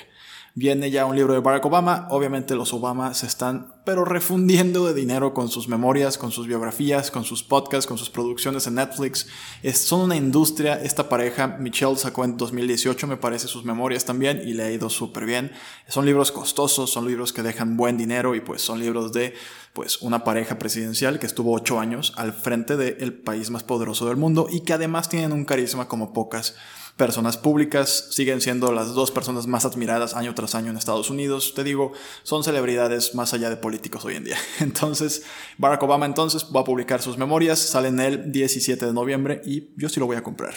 Viene 0.54 0.92
ya 0.92 1.06
un 1.06 1.16
libro 1.16 1.34
de 1.34 1.40
Barack 1.40 1.66
Obama. 1.66 2.08
Obviamente 2.10 2.56
los 2.56 2.74
Obama 2.74 3.14
se 3.14 3.26
están 3.26 3.74
pero 3.86 4.06
refundiendo 4.06 4.86
de 4.86 4.94
dinero 4.94 5.34
con 5.34 5.50
sus 5.50 5.68
memorias, 5.68 6.18
con 6.18 6.32
sus 6.32 6.46
biografías, 6.46 7.10
con 7.10 7.24
sus 7.24 7.42
podcasts, 7.42 7.88
con 7.88 7.98
sus 7.98 8.10
producciones 8.10 8.68
en 8.68 8.76
Netflix. 8.76 9.28
Es, 9.64 9.80
son 9.80 10.02
una 10.02 10.16
industria. 10.16 10.82
Esta 10.82 11.10
pareja, 11.10 11.48
Michelle 11.60 11.96
sacó 11.96 12.26
en 12.26 12.38
2018, 12.38 13.08
me 13.08 13.18
parece, 13.18 13.48
sus 13.48 13.64
memorias 13.64 14.06
también 14.06 14.42
y 14.46 14.54
le 14.54 14.64
ha 14.64 14.72
ido 14.72 14.90
súper 14.90 15.26
bien. 15.26 15.52
Son 15.88 16.06
libros 16.06 16.32
costosos, 16.32 16.92
son 16.92 17.08
libros 17.08 17.34
que 17.34 17.44
dejan 17.44 17.78
buen 17.78 17.98
dinero 17.98 18.36
y 18.36 18.42
pues 18.42 18.62
son 18.62 18.80
libros 18.80 19.14
de 19.14 19.34
pues 19.74 20.02
una 20.02 20.24
pareja 20.24 20.60
presidencial 20.60 21.20
que 21.20 21.26
estuvo 21.26 21.54
ocho 21.54 21.80
años 21.80 22.14
al 22.18 22.34
frente 22.34 22.76
del 22.78 23.14
país 23.14 23.50
más 23.50 23.64
poderoso 23.64 24.08
del 24.08 24.18
mundo 24.18 24.48
y 24.50 24.62
que 24.62 24.74
además 24.74 25.10
tienen 25.10 25.32
un 25.32 25.46
carisma 25.46 25.88
como 25.88 26.14
pocas 26.14 26.56
personas 26.98 27.38
públicas, 27.38 28.10
siguen 28.12 28.42
siendo 28.42 28.72
las 28.72 28.94
dos 28.94 29.12
personas 29.12 29.48
más 29.48 29.66
admiradas 29.66 30.14
año 30.14 30.36
tras 30.36 30.56
año 30.56 30.72
en 30.72 30.78
Estados 30.78 31.10
Unidos. 31.10 31.54
Te 31.56 31.64
digo, 31.64 31.94
son 32.24 32.44
celebridades 32.44 33.16
más 33.16 33.34
allá 33.34 33.50
de 33.50 33.58
políticos 33.58 34.06
hoy 34.06 34.16
en 34.16 34.26
día. 34.26 34.38
Entonces, 34.60 35.24
Barack 35.58 35.82
Obama 35.84 36.06
entonces 36.06 36.46
va 36.56 36.62
a 36.62 36.64
publicar 36.64 37.02
sus 37.02 37.18
memorias, 37.18 37.60
salen 37.60 38.00
el 38.00 38.32
17 38.32 38.86
de 38.86 38.94
noviembre 38.94 39.42
y 39.46 39.70
yo 39.78 39.90
sí 39.90 40.00
lo 40.00 40.06
voy 40.06 40.18
a 40.18 40.24
comprar. 40.24 40.54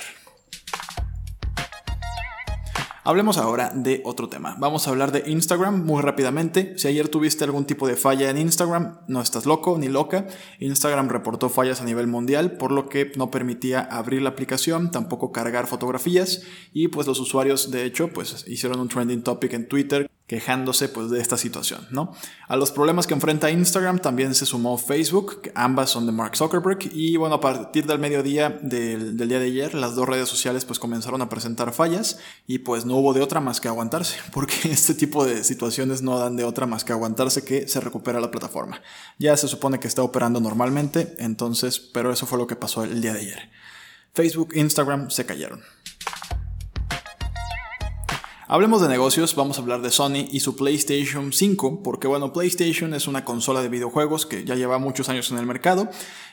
Hablemos 3.06 3.37
ahora 3.37 3.71
de 3.75 4.01
otro 4.06 4.31
tema. 4.31 4.56
Vamos 4.59 4.87
a 4.87 4.91
hablar 4.91 5.12
de 5.12 5.31
Instagram 5.31 5.85
muy 5.85 6.01
rápidamente. 6.01 6.73
Si 6.79 6.89
ayer 6.89 7.11
tuviste 7.11 7.45
algún 7.45 7.67
tipo 7.67 7.87
de 7.87 7.97
falla 7.97 8.31
en 8.31 8.39
Instagram, 8.39 9.01
no 9.09 9.21
estás 9.21 9.45
loco 9.45 9.77
ni 9.79 9.89
loca. 9.89 10.27
Instagram 10.59 11.11
reportó 11.11 11.51
fallas 11.51 11.83
a 11.83 11.85
nivel 11.85 12.06
mundial, 12.06 12.53
por 12.53 12.73
lo 12.73 12.89
que 12.89 13.12
no 13.17 13.31
permitía 13.31 13.81
abrir 13.81 14.23
la 14.23 14.31
aplicación, 14.31 14.91
tampoco 14.91 15.33
cargar 15.33 15.67
fotografías 15.67 16.45
y 16.73 16.89
pues 16.89 17.06
los 17.06 17.21
usuarios 17.21 17.71
de 17.71 17.85
hecho 17.85 18.09
pues 18.09 18.47
hicieron 18.49 18.81
un 18.81 18.89
trending 18.89 19.23
topic 19.23 19.53
en 19.53 19.69
Twitter 19.69 20.11
quejándose 20.26 20.88
pues 20.88 21.11
de 21.11 21.21
esta 21.21 21.37
situación, 21.37 21.87
¿no? 21.91 22.15
A 22.49 22.56
los 22.56 22.71
problemas 22.71 23.06
que 23.06 23.12
enfrenta 23.12 23.50
Instagram 23.50 23.99
también 23.99 24.35
se 24.35 24.47
sumó 24.47 24.79
Facebook, 24.79 25.50
ambas 25.55 25.91
son 25.91 26.06
de 26.06 26.12
Mark 26.12 26.35
Zuckerberg 26.37 26.79
y 26.93 27.19
bueno, 27.19 27.37
a 27.37 27.41
partir 27.41 27.84
del 27.87 27.99
mediodía 27.99 28.49
del, 28.49 29.19
del, 29.19 29.29
día 29.29 29.39
de 29.39 29.46
ayer 29.46 29.75
las 29.75 29.94
dos 29.94 30.08
redes 30.08 30.29
sociales 30.29 30.65
pues 30.65 30.79
comenzaron 30.79 31.20
a 31.20 31.29
presentar 31.29 31.75
fallas 31.75 32.19
y 32.46 32.60
pues 32.60 32.87
no 32.87 32.96
hubo 32.96 33.13
de 33.13 33.20
otra 33.20 33.41
más 33.41 33.60
que 33.60 33.69
aguantarse, 33.69 34.17
porque 34.32 34.55
este 34.70 34.94
tipo 34.94 35.27
de 35.27 35.44
situaciones 35.44 36.01
no 36.01 36.19
dan 36.19 36.37
de 36.37 36.44
otra 36.44 36.67
más 36.67 36.84
que 36.84 36.93
aguantarse 36.93 37.44
que 37.44 37.69
se 37.69 37.81
recupera 37.81 38.19
la 38.19 38.31
plataforma. 38.31 38.81
Ya 39.19 39.37
se 39.37 39.46
supone 39.46 39.79
que 39.79 39.89
está 39.89 40.03
operando 40.03 40.41
normalmente, 40.41 41.15
entonces, 41.19 41.79
pero 41.79 42.10
eso 42.10 42.25
fue 42.25 42.39
lo 42.39 42.46
que 42.46 42.56
pasó 42.56 42.84
el 42.84 43.03
día 43.03 43.13
de 43.13 43.20
ayer. 43.20 43.51
Facebook, 44.15 44.51
Instagram 44.55 45.10
se 45.10 45.27
cayeron. 45.27 45.60
Hablemos 48.46 48.82
de 48.82 48.89
negocios, 48.89 49.34
vamos 49.36 49.56
a 49.56 49.63
hablar 49.63 49.81
de 49.81 49.91
Sony 49.91 50.29
y 50.31 50.41
su 50.41 50.55
PlayStation 50.55 51.32
5, 51.32 51.82
porque 51.82 52.06
bueno, 52.06 52.31
PlayStation 52.31 52.93
es 52.93 53.08
una 53.08 53.24
consola 53.24 53.63
de 53.63 53.70
videojuegos 53.70 54.27
que 54.27 54.44
ya 54.44 54.55
lleva 54.55 54.77
muchos 54.79 55.08
años 55.08 55.31
en 55.31 55.39
el 55.39 55.46
mercado. 55.46 55.89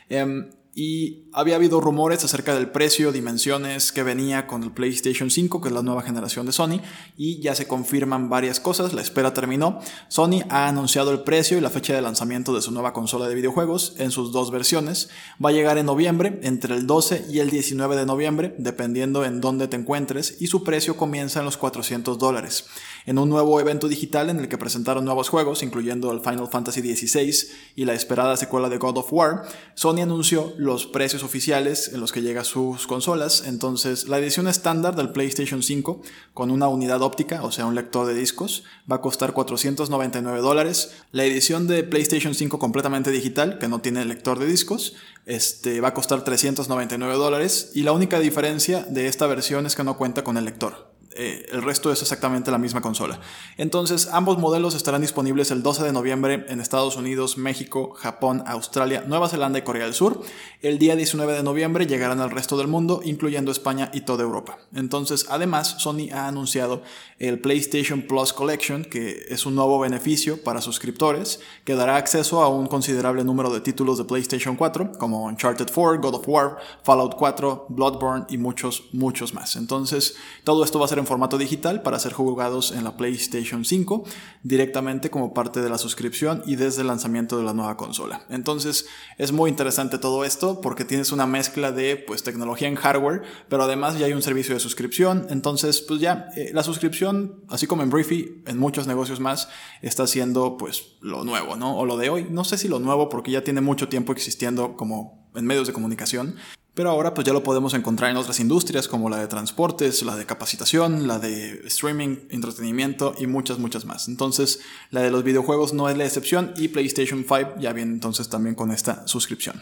Em, 0.10 0.50
y 0.74 1.26
había 1.34 1.56
habido 1.56 1.82
rumores 1.82 2.24
acerca 2.24 2.56
del 2.56 2.70
precio, 2.70 3.12
dimensiones 3.12 3.92
que 3.92 4.04
venía 4.04 4.48
con 4.48 4.64
el 4.64 4.72
PlayStation 4.72 5.30
5, 5.30 5.60
que 5.60 5.68
es 5.68 5.74
la 5.74 5.82
nueva 5.82 6.02
generación 6.02 6.46
de 6.46 6.54
Sony, 6.54 6.80
y 7.18 7.42
ya 7.42 7.56
se 7.56 7.68
confirman 7.68 8.30
varias 8.30 8.62
cosas, 8.62 8.94
la 8.94 9.02
espera 9.02 9.34
terminó. 9.34 9.80
Sony 10.08 10.44
ha 10.50 10.68
anunciado 10.68 11.12
el 11.12 11.22
precio 11.22 11.58
y 11.58 11.62
la 11.62 11.70
fecha 11.70 11.94
de 11.94 12.02
lanzamiento 12.02 12.54
de 12.54 12.62
su 12.62 12.72
nueva 12.72 12.94
consola 12.94 13.28
de 13.28 13.36
videojuegos 13.36 13.96
en 13.98 14.12
sus 14.12 14.32
dos 14.32 14.50
versiones. 14.50 15.10
Va 15.44 15.50
a 15.50 15.54
llegar 15.54 15.78
en 15.78 15.88
noviembre, 15.88 16.40
entre 16.44 16.76
el 16.76 16.88
12 16.88 17.26
y 17.30 17.40
el 17.40 17.50
19 17.50 17.98
de 17.98 18.06
noviembre, 18.06 18.56
dependiendo 18.58 19.26
en 19.26 19.42
dónde 19.42 19.68
te 19.68 19.76
encuentres, 19.76 20.38
y 20.40 20.48
su 20.48 20.64
precio 20.64 20.96
comienza 20.96 21.40
en 21.40 21.46
los 21.46 21.58
400 21.58 22.18
dólares 22.18 22.66
en 23.06 23.18
un 23.18 23.30
nuevo 23.30 23.60
evento 23.60 23.88
digital 23.88 24.30
en 24.30 24.40
el 24.40 24.48
que 24.48 24.58
presentaron 24.58 25.06
nuevos 25.06 25.30
juegos, 25.30 25.64
incluyendo 25.64 26.12
el 26.12 26.22
Final 26.22 26.48
Fantasy 26.50 26.82
XVI 26.82 27.50
y 27.76 27.86
la 27.86 27.94
esperada 27.94 28.38
secuela 28.38 28.70
de 28.70 28.78
God 28.78 28.98
of 28.98 29.12
War, 29.12 29.44
Sony 29.76 30.02
anunció 30.02 30.54
los 30.62 30.86
precios 30.86 31.24
oficiales 31.24 31.90
en 31.92 32.02
los 32.02 32.12
que 32.12 32.22
llega 32.22 32.44
sus 32.44 32.86
consolas. 32.86 33.46
Entonces, 33.48 34.08
la 34.08 34.20
edición 34.20 34.48
estándar 34.48 34.96
del 34.96 35.10
PlayStation 35.10 35.64
5 35.64 36.04
con 36.36 36.52
una 36.52 36.68
unidad 36.68 37.02
óptica, 37.02 37.44
o 37.44 37.52
sea, 37.52 37.66
un 37.66 37.74
lector 37.74 38.06
de 38.06 38.14
discos, 38.14 38.64
va 38.90 38.98
a 38.98 39.02
costar 39.02 39.34
499 39.34 40.40
dólares. 40.40 40.92
La 41.12 41.26
edición 41.26 41.66
de 41.66 41.84
PlayStation 41.84 42.36
5 42.36 42.60
completamente 42.60 43.10
digital, 43.10 43.58
que 43.58 43.68
no 43.68 43.82
tiene 43.82 44.06
lector 44.06 44.38
de 44.38 44.46
discos, 44.46 44.94
este, 45.26 45.82
va 45.82 45.88
a 45.88 45.94
costar 45.96 46.24
399 46.24 47.16
dólares. 47.16 47.72
Y 47.74 47.82
la 47.82 47.94
única 47.94 48.20
diferencia 48.20 48.86
de 48.88 49.08
esta 49.08 49.26
versión 49.26 49.66
es 49.66 49.76
que 49.76 49.84
no 49.84 49.98
cuenta 49.98 50.24
con 50.24 50.38
el 50.38 50.46
lector 50.46 50.92
eh, 51.16 51.46
el 51.52 51.62
resto 51.62 51.92
es 51.92 52.02
exactamente 52.02 52.52
la 52.52 52.58
misma 52.58 52.82
consola. 52.82 53.20
Entonces, 53.58 54.08
ambos 54.12 54.38
modelos 54.38 54.76
estarán 54.76 55.02
disponibles 55.02 55.52
el 55.52 55.64
12 55.64 55.84
de 55.84 55.92
noviembre 55.92 56.46
en 56.48 56.62
Estados 56.62 56.96
Unidos, 56.96 57.38
México, 57.38 57.94
Japón, 57.98 58.44
Australia, 58.48 59.04
Nueva 59.08 59.30
Zelanda 59.30 59.60
y 59.60 59.64
Corea 59.64 59.86
del 59.86 59.94
Sur. 59.94 60.22
El 60.62 60.80
día 60.80 60.96
19 60.96 61.34
de 61.34 61.44
noviembre 61.44 61.88
llegarán 61.88 62.22
al 62.22 62.32
resto 62.32 62.58
del 62.58 62.68
mundo, 62.68 63.02
incluyendo 63.04 63.52
España 63.52 63.90
y 63.94 64.02
toda 64.02 64.24
Europa. 64.24 64.60
Entonces, 64.74 65.26
además, 65.30 65.76
Sony 65.80 66.10
ha 66.14 66.28
anunciado 66.28 66.82
el 67.20 67.40
PlayStation 67.40 68.02
Plus 68.04 68.34
Collection, 68.34 68.86
que 68.86 69.26
es 69.30 69.46
un 69.46 69.56
nuevo 69.56 69.80
beneficio 69.80 70.42
para 70.44 70.62
suscriptores, 70.62 71.40
que 71.66 71.76
dará 71.76 71.98
acceso 71.98 72.42
a 72.42 72.48
un 72.48 72.68
considerable 72.68 73.24
número 73.24 73.52
de 73.52 73.62
títulos 73.62 73.98
de 73.98 74.06
PlayStation 74.06 74.56
4, 74.56 74.94
como 74.98 75.26
Uncharted 75.26 75.68
4, 75.74 76.00
God 76.02 76.16
of 76.16 76.28
War, 76.28 76.58
Fallout 76.84 77.16
4, 77.16 77.66
Bloodborne 77.70 78.26
y 78.30 78.38
muchos, 78.38 78.86
muchos 78.94 79.34
más. 79.34 79.56
Entonces, 79.56 80.16
todo 80.44 80.64
esto 80.64 80.80
va 80.80 80.86
a 80.86 80.88
ser 80.88 81.00
en 81.02 81.08
formato 81.08 81.38
digital 81.38 81.82
para 81.82 82.00
ser 82.00 82.14
jugados 82.14 82.72
en 82.72 82.84
la 82.84 82.96
PlayStation 82.96 83.66
5 83.66 84.04
directamente 84.44 85.10
como 85.10 85.34
parte 85.34 85.62
de 85.62 85.70
la 85.70 85.78
suscripción 85.78 86.44
y 86.46 86.56
desde 86.56 86.82
el 86.82 86.88
lanzamiento 86.88 87.38
de 87.38 87.44
la 87.44 87.54
nueva 87.54 87.78
consola. 87.78 88.26
Entonces 88.30 88.86
es 89.18 89.32
muy 89.32 89.50
interesante 89.50 89.98
todo 89.98 90.24
esto 90.24 90.62
porque 90.62 90.86
tienes 90.86 91.12
una 91.12 91.26
mezcla 91.26 91.72
de 91.72 91.98
pues 91.98 92.24
tecnología 92.24 92.68
en 92.68 92.76
hardware, 92.76 93.24
pero 93.50 93.64
además 93.64 94.00
ya 94.00 94.06
hay 94.06 94.14
un 94.14 94.22
servicio 94.22 94.54
de 94.54 94.60
suscripción. 94.60 95.28
Entonces 95.30 95.82
pues 95.82 96.00
ya 96.00 96.30
eh, 96.38 96.52
la 96.54 96.64
suscripción, 96.64 97.44
así 97.50 97.68
como 97.68 97.84
en 97.84 97.90
Briefy, 97.90 98.44
en 98.48 98.58
muchos 98.58 98.88
negocios 98.88 99.20
más, 99.20 99.50
está 99.82 100.08
siendo 100.08 100.58
pues 100.58 100.98
lo 101.02 101.24
nuevo, 101.24 101.56
¿no? 101.56 101.78
O 101.78 101.86
lo 101.86 101.98
de 101.98 102.10
hoy. 102.10 102.28
No 102.30 102.44
sé 102.44 102.58
si 102.58 102.68
lo 102.68 102.80
nuevo 102.80 103.10
porque 103.10 103.32
ya 103.32 103.44
tiene 103.44 103.62
mucho 103.62 103.90
tiempo 103.90 104.14
existiendo 104.14 104.76
como 104.78 105.30
en 105.36 105.46
medios 105.46 105.68
de 105.68 105.74
comunicación, 105.74 106.36
pero 106.74 106.90
ahora 106.90 107.14
pues 107.14 107.28
ya 107.28 107.34
lo 107.34 107.44
podemos 107.44 107.74
encontrar 107.74 108.12
en 108.12 108.18
otras 108.18 108.40
industrias 108.40 108.88
como 108.88 109.10
la 109.10 109.18
de 109.18 109.28
transportes, 109.28 110.04
la 110.04 110.16
de 110.16 110.26
capacitación, 110.26 111.08
la 111.08 111.20
de 111.20 111.62
streaming, 111.66 112.18
entretenimiento 112.30 113.14
y 113.18 113.28
muchas, 113.28 113.60
muchas 113.60 113.86
más. 113.86 114.08
Entonces 114.08 114.62
la 114.90 115.02
de 115.02 115.12
los 115.12 115.24
videojuegos 115.24 115.74
no 115.74 115.90
es 115.90 115.98
la 115.98 116.06
excepción 116.06 116.54
y 116.56 116.70
PlayStation 116.70 117.26
5 117.28 117.60
ya 117.60 117.74
viene 117.74 117.92
entonces 117.92 118.30
también 118.30 118.56
con 118.56 118.72
esta 118.72 119.08
suscripción. 119.08 119.62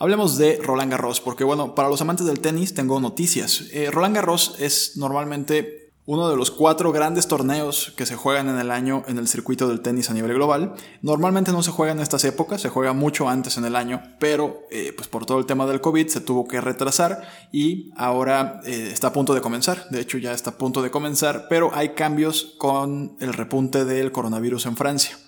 Hablemos 0.00 0.38
de 0.38 0.60
Roland 0.62 0.92
Garros, 0.92 1.20
porque 1.20 1.42
bueno, 1.42 1.74
para 1.74 1.88
los 1.88 2.00
amantes 2.00 2.24
del 2.24 2.38
tenis 2.38 2.72
tengo 2.72 3.00
noticias. 3.00 3.64
Eh, 3.72 3.90
Roland 3.90 4.14
Garros 4.14 4.54
es 4.60 4.96
normalmente 4.96 5.87
uno 6.08 6.30
de 6.30 6.36
los 6.36 6.50
cuatro 6.50 6.90
grandes 6.90 7.28
torneos 7.28 7.92
que 7.94 8.06
se 8.06 8.16
juegan 8.16 8.48
en 8.48 8.58
el 8.58 8.70
año 8.70 9.02
en 9.08 9.18
el 9.18 9.28
circuito 9.28 9.68
del 9.68 9.80
tenis 9.80 10.08
a 10.08 10.14
nivel 10.14 10.32
global. 10.32 10.72
Normalmente 11.02 11.52
no 11.52 11.62
se 11.62 11.70
juega 11.70 11.92
en 11.92 12.00
estas 12.00 12.24
épocas, 12.24 12.62
se 12.62 12.70
juega 12.70 12.94
mucho 12.94 13.28
antes 13.28 13.58
en 13.58 13.66
el 13.66 13.76
año, 13.76 14.00
pero 14.18 14.62
eh, 14.70 14.94
pues 14.96 15.06
por 15.06 15.26
todo 15.26 15.38
el 15.38 15.44
tema 15.44 15.66
del 15.66 15.82
COVID 15.82 16.08
se 16.08 16.22
tuvo 16.22 16.48
que 16.48 16.62
retrasar 16.62 17.28
y 17.52 17.90
ahora 17.94 18.62
eh, 18.64 18.88
está 18.90 19.08
a 19.08 19.12
punto 19.12 19.34
de 19.34 19.42
comenzar. 19.42 19.86
De 19.90 20.00
hecho 20.00 20.16
ya 20.16 20.32
está 20.32 20.48
a 20.48 20.56
punto 20.56 20.80
de 20.80 20.90
comenzar, 20.90 21.44
pero 21.50 21.72
hay 21.74 21.90
cambios 21.90 22.54
con 22.56 23.18
el 23.20 23.34
repunte 23.34 23.84
del 23.84 24.10
coronavirus 24.10 24.64
en 24.64 24.78
Francia. 24.78 25.18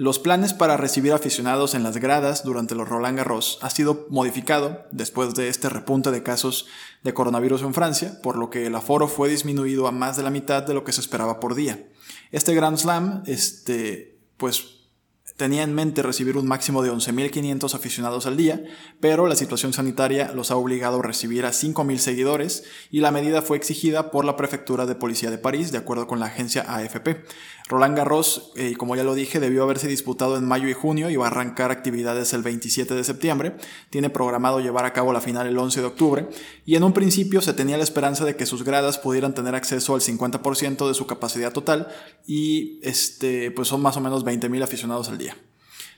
Los 0.00 0.18
planes 0.18 0.54
para 0.54 0.78
recibir 0.78 1.12
aficionados 1.12 1.74
en 1.74 1.82
las 1.82 1.98
gradas 1.98 2.42
durante 2.42 2.74
los 2.74 2.88
Roland 2.88 3.18
Garros 3.18 3.58
ha 3.60 3.68
sido 3.68 4.06
modificado 4.08 4.86
después 4.92 5.34
de 5.34 5.50
este 5.50 5.68
repunte 5.68 6.10
de 6.10 6.22
casos 6.22 6.68
de 7.02 7.12
coronavirus 7.12 7.60
en 7.60 7.74
Francia, 7.74 8.18
por 8.22 8.38
lo 8.38 8.48
que 8.48 8.66
el 8.66 8.74
aforo 8.74 9.08
fue 9.08 9.28
disminuido 9.28 9.86
a 9.86 9.92
más 9.92 10.16
de 10.16 10.22
la 10.22 10.30
mitad 10.30 10.62
de 10.62 10.72
lo 10.72 10.84
que 10.84 10.92
se 10.92 11.02
esperaba 11.02 11.38
por 11.38 11.54
día. 11.54 11.86
Este 12.30 12.54
Grand 12.54 12.78
Slam, 12.78 13.24
este, 13.26 14.18
pues 14.38 14.79
tenía 15.40 15.62
en 15.62 15.74
mente 15.74 16.02
recibir 16.02 16.36
un 16.36 16.46
máximo 16.46 16.82
de 16.82 16.92
11.500 16.92 17.72
aficionados 17.72 18.26
al 18.26 18.36
día, 18.36 18.62
pero 19.00 19.26
la 19.26 19.34
situación 19.36 19.72
sanitaria 19.72 20.32
los 20.34 20.50
ha 20.50 20.56
obligado 20.56 21.00
a 21.00 21.02
recibir 21.02 21.46
a 21.46 21.50
5.000 21.50 21.96
seguidores 21.96 22.64
y 22.90 23.00
la 23.00 23.10
medida 23.10 23.40
fue 23.40 23.56
exigida 23.56 24.10
por 24.10 24.26
la 24.26 24.36
Prefectura 24.36 24.84
de 24.84 24.96
Policía 24.96 25.30
de 25.30 25.38
París, 25.38 25.72
de 25.72 25.78
acuerdo 25.78 26.06
con 26.06 26.20
la 26.20 26.26
agencia 26.26 26.66
AFP. 26.68 27.24
Roland 27.70 27.96
Garros, 27.96 28.50
eh, 28.56 28.74
como 28.76 28.96
ya 28.96 29.04
lo 29.04 29.14
dije, 29.14 29.38
debió 29.38 29.62
haberse 29.62 29.86
disputado 29.86 30.36
en 30.36 30.44
mayo 30.44 30.68
y 30.68 30.72
junio 30.72 31.08
y 31.08 31.16
va 31.16 31.26
a 31.26 31.30
arrancar 31.30 31.70
actividades 31.70 32.34
el 32.34 32.42
27 32.42 32.94
de 32.94 33.04
septiembre. 33.04 33.54
Tiene 33.90 34.10
programado 34.10 34.60
llevar 34.60 34.84
a 34.84 34.92
cabo 34.92 35.12
la 35.12 35.20
final 35.20 35.46
el 35.46 35.56
11 35.56 35.80
de 35.80 35.86
octubre 35.86 36.28
y 36.66 36.74
en 36.74 36.82
un 36.82 36.92
principio 36.92 37.40
se 37.40 37.54
tenía 37.54 37.78
la 37.78 37.84
esperanza 37.84 38.24
de 38.24 38.34
que 38.34 38.44
sus 38.44 38.64
gradas 38.64 38.98
pudieran 38.98 39.34
tener 39.34 39.54
acceso 39.54 39.94
al 39.94 40.00
50% 40.00 40.86
de 40.88 40.94
su 40.94 41.06
capacidad 41.06 41.52
total 41.52 41.88
y 42.26 42.80
este, 42.82 43.52
pues 43.52 43.68
son 43.68 43.80
más 43.80 43.96
o 43.96 44.00
menos 44.00 44.24
20.000 44.24 44.64
aficionados 44.64 45.08
al 45.08 45.18
día. 45.18 45.29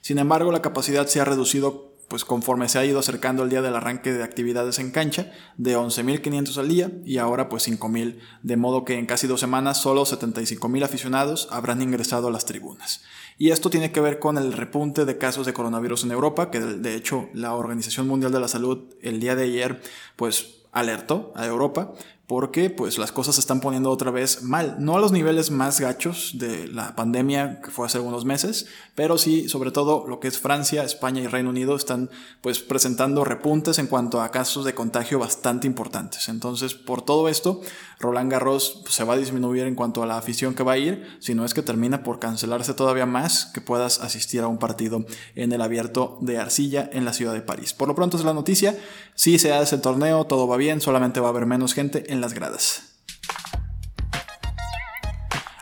Sin 0.02 0.18
embargo, 0.18 0.52
la 0.52 0.62
capacidad 0.62 1.06
se 1.06 1.20
ha 1.20 1.24
reducido 1.24 1.92
pues 2.08 2.26
conforme 2.26 2.68
se 2.68 2.78
ha 2.78 2.84
ido 2.84 2.98
acercando 2.98 3.42
el 3.42 3.48
día 3.48 3.62
del 3.62 3.74
arranque 3.74 4.12
de 4.12 4.22
actividades 4.22 4.78
en 4.78 4.90
cancha, 4.90 5.32
de 5.56 5.78
11.500 5.78 6.58
al 6.58 6.68
día 6.68 6.90
y 7.06 7.16
ahora 7.16 7.48
pues 7.48 7.66
5.000, 7.66 8.18
de 8.42 8.56
modo 8.58 8.84
que 8.84 8.98
en 8.98 9.06
casi 9.06 9.26
dos 9.26 9.40
semanas 9.40 9.80
solo 9.80 10.02
75.000 10.02 10.84
aficionados 10.84 11.48
habrán 11.50 11.80
ingresado 11.80 12.28
a 12.28 12.30
las 12.30 12.44
tribunas. 12.44 13.02
Y 13.38 13.48
esto 13.48 13.70
tiene 13.70 13.92
que 13.92 14.02
ver 14.02 14.18
con 14.18 14.36
el 14.36 14.52
repunte 14.52 15.06
de 15.06 15.16
casos 15.16 15.46
de 15.46 15.54
coronavirus 15.54 16.04
en 16.04 16.10
Europa, 16.10 16.50
que 16.50 16.60
de 16.60 16.94
hecho 16.96 17.30
la 17.32 17.54
Organización 17.54 18.08
Mundial 18.08 18.30
de 18.30 18.40
la 18.40 18.48
Salud 18.48 18.92
el 19.00 19.18
día 19.18 19.34
de 19.34 19.44
ayer 19.44 19.80
pues 20.16 20.56
alertó 20.72 21.32
a 21.34 21.46
Europa 21.46 21.94
porque 22.26 22.70
pues 22.70 22.98
las 22.98 23.12
cosas 23.12 23.34
se 23.34 23.40
están 23.40 23.60
poniendo 23.60 23.90
otra 23.90 24.10
vez 24.10 24.42
mal, 24.42 24.76
no 24.78 24.96
a 24.96 25.00
los 25.00 25.12
niveles 25.12 25.50
más 25.50 25.80
gachos 25.80 26.32
de 26.34 26.68
la 26.68 26.94
pandemia 26.94 27.60
que 27.60 27.70
fue 27.70 27.86
hace 27.86 27.98
algunos 27.98 28.24
meses, 28.24 28.66
pero 28.94 29.18
sí 29.18 29.48
sobre 29.48 29.70
todo 29.70 30.06
lo 30.06 30.20
que 30.20 30.28
es 30.28 30.38
Francia, 30.38 30.84
España 30.84 31.20
y 31.20 31.26
Reino 31.26 31.50
Unido 31.50 31.76
están 31.76 32.10
pues 32.40 32.60
presentando 32.60 33.24
repuntes 33.24 33.78
en 33.78 33.86
cuanto 33.86 34.22
a 34.22 34.30
casos 34.30 34.64
de 34.64 34.74
contagio 34.74 35.18
bastante 35.18 35.66
importantes. 35.66 36.28
Entonces, 36.28 36.74
por 36.74 37.02
todo 37.02 37.28
esto, 37.28 37.60
Roland 37.98 38.30
Garros 38.30 38.80
pues, 38.82 38.94
se 38.94 39.04
va 39.04 39.14
a 39.14 39.18
disminuir 39.18 39.64
en 39.64 39.74
cuanto 39.74 40.02
a 40.02 40.06
la 40.06 40.18
afición 40.18 40.54
que 40.54 40.62
va 40.62 40.72
a 40.72 40.78
ir, 40.78 41.16
si 41.20 41.34
no 41.34 41.44
es 41.44 41.54
que 41.54 41.62
termina 41.62 42.02
por 42.02 42.18
cancelarse 42.18 42.74
todavía 42.74 43.06
más 43.06 43.46
que 43.46 43.60
puedas 43.60 44.00
asistir 44.00 44.42
a 44.42 44.48
un 44.48 44.58
partido 44.58 45.04
en 45.34 45.52
el 45.52 45.60
abierto 45.60 46.18
de 46.20 46.38
arcilla 46.38 46.88
en 46.92 47.04
la 47.04 47.12
ciudad 47.12 47.32
de 47.32 47.42
París. 47.42 47.72
Por 47.72 47.88
lo 47.88 47.94
pronto 47.94 48.16
es 48.16 48.24
la 48.24 48.34
noticia, 48.34 48.76
si 49.14 49.38
se 49.38 49.52
hace 49.52 49.76
el 49.76 49.80
torneo, 49.80 50.24
todo 50.24 50.48
va 50.48 50.56
bien, 50.56 50.80
solamente 50.80 51.20
va 51.20 51.26
a 51.28 51.30
haber 51.30 51.46
menos 51.46 51.74
gente 51.74 52.11
en 52.12 52.20
las 52.20 52.34
gradas. 52.34 52.92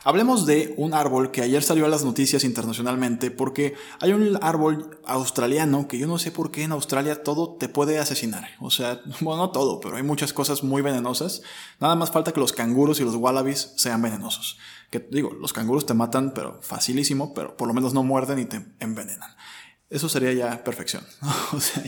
Hablemos 0.03 0.47
de 0.47 0.75
un 0.79 0.95
árbol 0.95 1.31
que 1.31 1.43
ayer 1.43 1.63
salió 1.63 1.85
a 1.85 1.89
las 1.89 2.05
noticias 2.05 2.43
internacionalmente 2.43 3.31
porque 3.31 3.75
hay 4.01 4.13
un 4.13 4.39
árbol 4.43 4.99
australiano 5.05 5.87
que 5.89 5.99
yo 5.99 6.07
no 6.07 6.19
sé 6.19 6.33
por 6.33 6.51
qué 6.51 6.65
en 6.65 6.73
Australia 6.73 7.23
todo 7.23 7.57
te 7.57 7.69
puede 7.69 7.99
asesinar. 7.99 8.49
O 8.61 8.71
sea, 8.71 9.03
bueno, 9.21 9.43
no 9.43 9.51
todo, 9.51 9.79
pero 9.79 9.97
hay 9.97 10.03
muchas 10.03 10.33
cosas 10.33 10.65
muy 10.65 10.83
venenosas. 10.83 11.43
Nada 11.81 11.95
más 11.97 12.11
falta 12.11 12.33
que 12.33 12.41
los 12.41 12.53
canguros 12.53 12.99
y 12.99 13.05
los 13.05 13.15
wallabies 13.15 13.75
sean 13.77 14.03
venenosos. 14.03 14.59
Que 14.91 14.99
digo, 14.99 15.33
los 15.33 15.53
canguros 15.53 15.87
te 15.87 15.95
matan, 15.95 16.33
pero 16.35 16.61
facilísimo, 16.63 17.33
pero 17.35 17.57
por 17.57 17.69
lo 17.69 17.75
menos 17.75 17.95
no 17.95 18.03
muerden 18.03 18.41
y 18.41 18.47
te 18.47 18.65
envenenan. 18.81 19.31
Eso 19.91 20.09
sería 20.09 20.33
ya 20.33 20.63
perfección. 20.63 21.03
o 21.53 21.61
sea, 21.61 21.83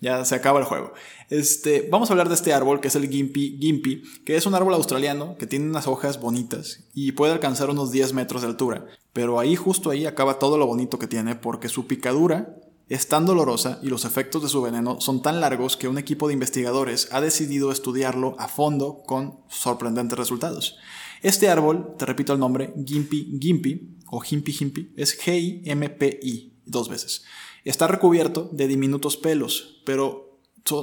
ya 0.00 0.24
se, 0.24 0.34
acaba 0.34 0.60
el 0.60 0.64
juego. 0.64 0.94
Este, 1.28 1.88
vamos 1.90 2.08
a 2.08 2.12
hablar 2.12 2.28
de 2.28 2.36
este 2.36 2.54
árbol 2.54 2.80
que 2.80 2.88
es 2.88 2.94
el 2.94 3.10
Gimpy, 3.10 3.58
Gimpy, 3.60 4.04
que 4.24 4.36
es 4.36 4.46
un 4.46 4.54
árbol 4.54 4.74
australiano 4.74 5.36
que 5.36 5.48
tiene 5.48 5.66
unas 5.66 5.88
hojas 5.88 6.20
bonitas 6.20 6.84
y 6.94 7.12
puede 7.12 7.32
alcanzar 7.32 7.70
unos 7.70 7.90
10 7.90 8.12
metros 8.12 8.42
de 8.42 8.48
altura. 8.48 8.86
Pero 9.12 9.40
ahí, 9.40 9.56
justo 9.56 9.90
ahí, 9.90 10.06
acaba 10.06 10.38
todo 10.38 10.58
lo 10.58 10.66
bonito 10.66 11.00
que 11.00 11.08
tiene 11.08 11.34
porque 11.34 11.68
su 11.68 11.88
picadura 11.88 12.54
es 12.88 13.08
tan 13.08 13.26
dolorosa 13.26 13.80
y 13.82 13.88
los 13.88 14.04
efectos 14.04 14.42
de 14.42 14.48
su 14.48 14.62
veneno 14.62 15.00
son 15.00 15.20
tan 15.20 15.40
largos 15.40 15.76
que 15.76 15.88
un 15.88 15.98
equipo 15.98 16.28
de 16.28 16.34
investigadores 16.34 17.08
ha 17.10 17.20
decidido 17.20 17.72
estudiarlo 17.72 18.36
a 18.38 18.46
fondo 18.46 19.02
con 19.04 19.40
sorprendentes 19.48 20.16
resultados. 20.16 20.78
Este 21.22 21.48
árbol, 21.48 21.96
te 21.98 22.06
repito 22.06 22.32
el 22.32 22.38
nombre, 22.38 22.72
Gimpy 22.86 23.38
Gimpy 23.40 23.96
o 24.06 24.20
Gimpy 24.20 24.52
Gimpy, 24.52 24.92
es 24.96 25.18
G-I-M-P-I 25.18 26.57
dos 26.68 26.88
veces. 26.88 27.24
Está 27.64 27.86
recubierto 27.86 28.48
de 28.52 28.68
diminutos 28.68 29.16
pelos, 29.16 29.82
pero 29.84 30.28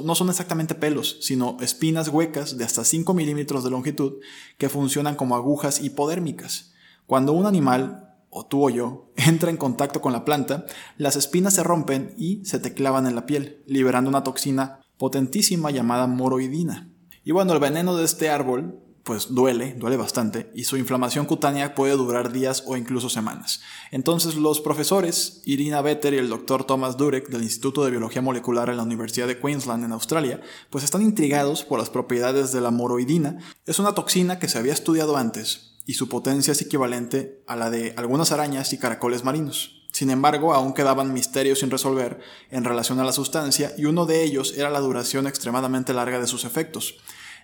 no 0.04 0.14
son 0.14 0.28
exactamente 0.28 0.74
pelos, 0.74 1.18
sino 1.20 1.56
espinas 1.60 2.08
huecas 2.08 2.58
de 2.58 2.64
hasta 2.64 2.84
5 2.84 3.14
milímetros 3.14 3.64
de 3.64 3.70
longitud 3.70 4.14
que 4.58 4.68
funcionan 4.68 5.14
como 5.14 5.36
agujas 5.36 5.80
hipodérmicas. 5.80 6.72
Cuando 7.06 7.32
un 7.32 7.46
animal, 7.46 8.14
o 8.30 8.44
tú 8.46 8.66
o 8.66 8.70
yo, 8.70 9.12
entra 9.16 9.50
en 9.50 9.56
contacto 9.56 10.00
con 10.00 10.12
la 10.12 10.24
planta, 10.24 10.66
las 10.96 11.16
espinas 11.16 11.54
se 11.54 11.62
rompen 11.62 12.14
y 12.16 12.44
se 12.44 12.58
te 12.58 12.74
clavan 12.74 13.06
en 13.06 13.14
la 13.14 13.26
piel, 13.26 13.62
liberando 13.66 14.10
una 14.10 14.24
toxina 14.24 14.80
potentísima 14.98 15.70
llamada 15.70 16.06
moroidina. 16.06 16.90
Y 17.24 17.32
bueno, 17.32 17.52
el 17.52 17.60
veneno 17.60 17.96
de 17.96 18.04
este 18.04 18.30
árbol 18.30 18.80
pues 19.06 19.32
duele, 19.32 19.74
duele 19.74 19.96
bastante, 19.96 20.50
y 20.52 20.64
su 20.64 20.76
inflamación 20.76 21.26
cutánea 21.26 21.76
puede 21.76 21.92
durar 21.92 22.32
días 22.32 22.64
o 22.66 22.76
incluso 22.76 23.08
semanas. 23.08 23.60
Entonces 23.92 24.34
los 24.34 24.60
profesores 24.60 25.42
Irina 25.44 25.80
Vetter 25.80 26.12
y 26.12 26.18
el 26.18 26.28
doctor 26.28 26.64
Thomas 26.64 26.96
Durek 26.96 27.28
del 27.28 27.44
Instituto 27.44 27.84
de 27.84 27.92
Biología 27.92 28.20
Molecular 28.20 28.68
en 28.68 28.78
la 28.78 28.82
Universidad 28.82 29.28
de 29.28 29.38
Queensland 29.38 29.84
en 29.84 29.92
Australia, 29.92 30.40
pues 30.70 30.82
están 30.82 31.02
intrigados 31.02 31.62
por 31.62 31.78
las 31.78 31.88
propiedades 31.88 32.50
de 32.50 32.60
la 32.60 32.72
moroidina. 32.72 33.38
Es 33.64 33.78
una 33.78 33.94
toxina 33.94 34.40
que 34.40 34.48
se 34.48 34.58
había 34.58 34.72
estudiado 34.72 35.16
antes, 35.16 35.76
y 35.86 35.94
su 35.94 36.08
potencia 36.08 36.50
es 36.50 36.60
equivalente 36.60 37.44
a 37.46 37.54
la 37.54 37.70
de 37.70 37.94
algunas 37.96 38.32
arañas 38.32 38.72
y 38.72 38.78
caracoles 38.78 39.22
marinos. 39.22 39.84
Sin 39.92 40.10
embargo, 40.10 40.52
aún 40.52 40.74
quedaban 40.74 41.12
misterios 41.12 41.60
sin 41.60 41.70
resolver 41.70 42.18
en 42.50 42.64
relación 42.64 42.98
a 42.98 43.04
la 43.04 43.12
sustancia, 43.12 43.72
y 43.78 43.84
uno 43.84 44.04
de 44.04 44.24
ellos 44.24 44.54
era 44.56 44.68
la 44.68 44.80
duración 44.80 45.28
extremadamente 45.28 45.94
larga 45.94 46.18
de 46.18 46.26
sus 46.26 46.44
efectos. 46.44 46.96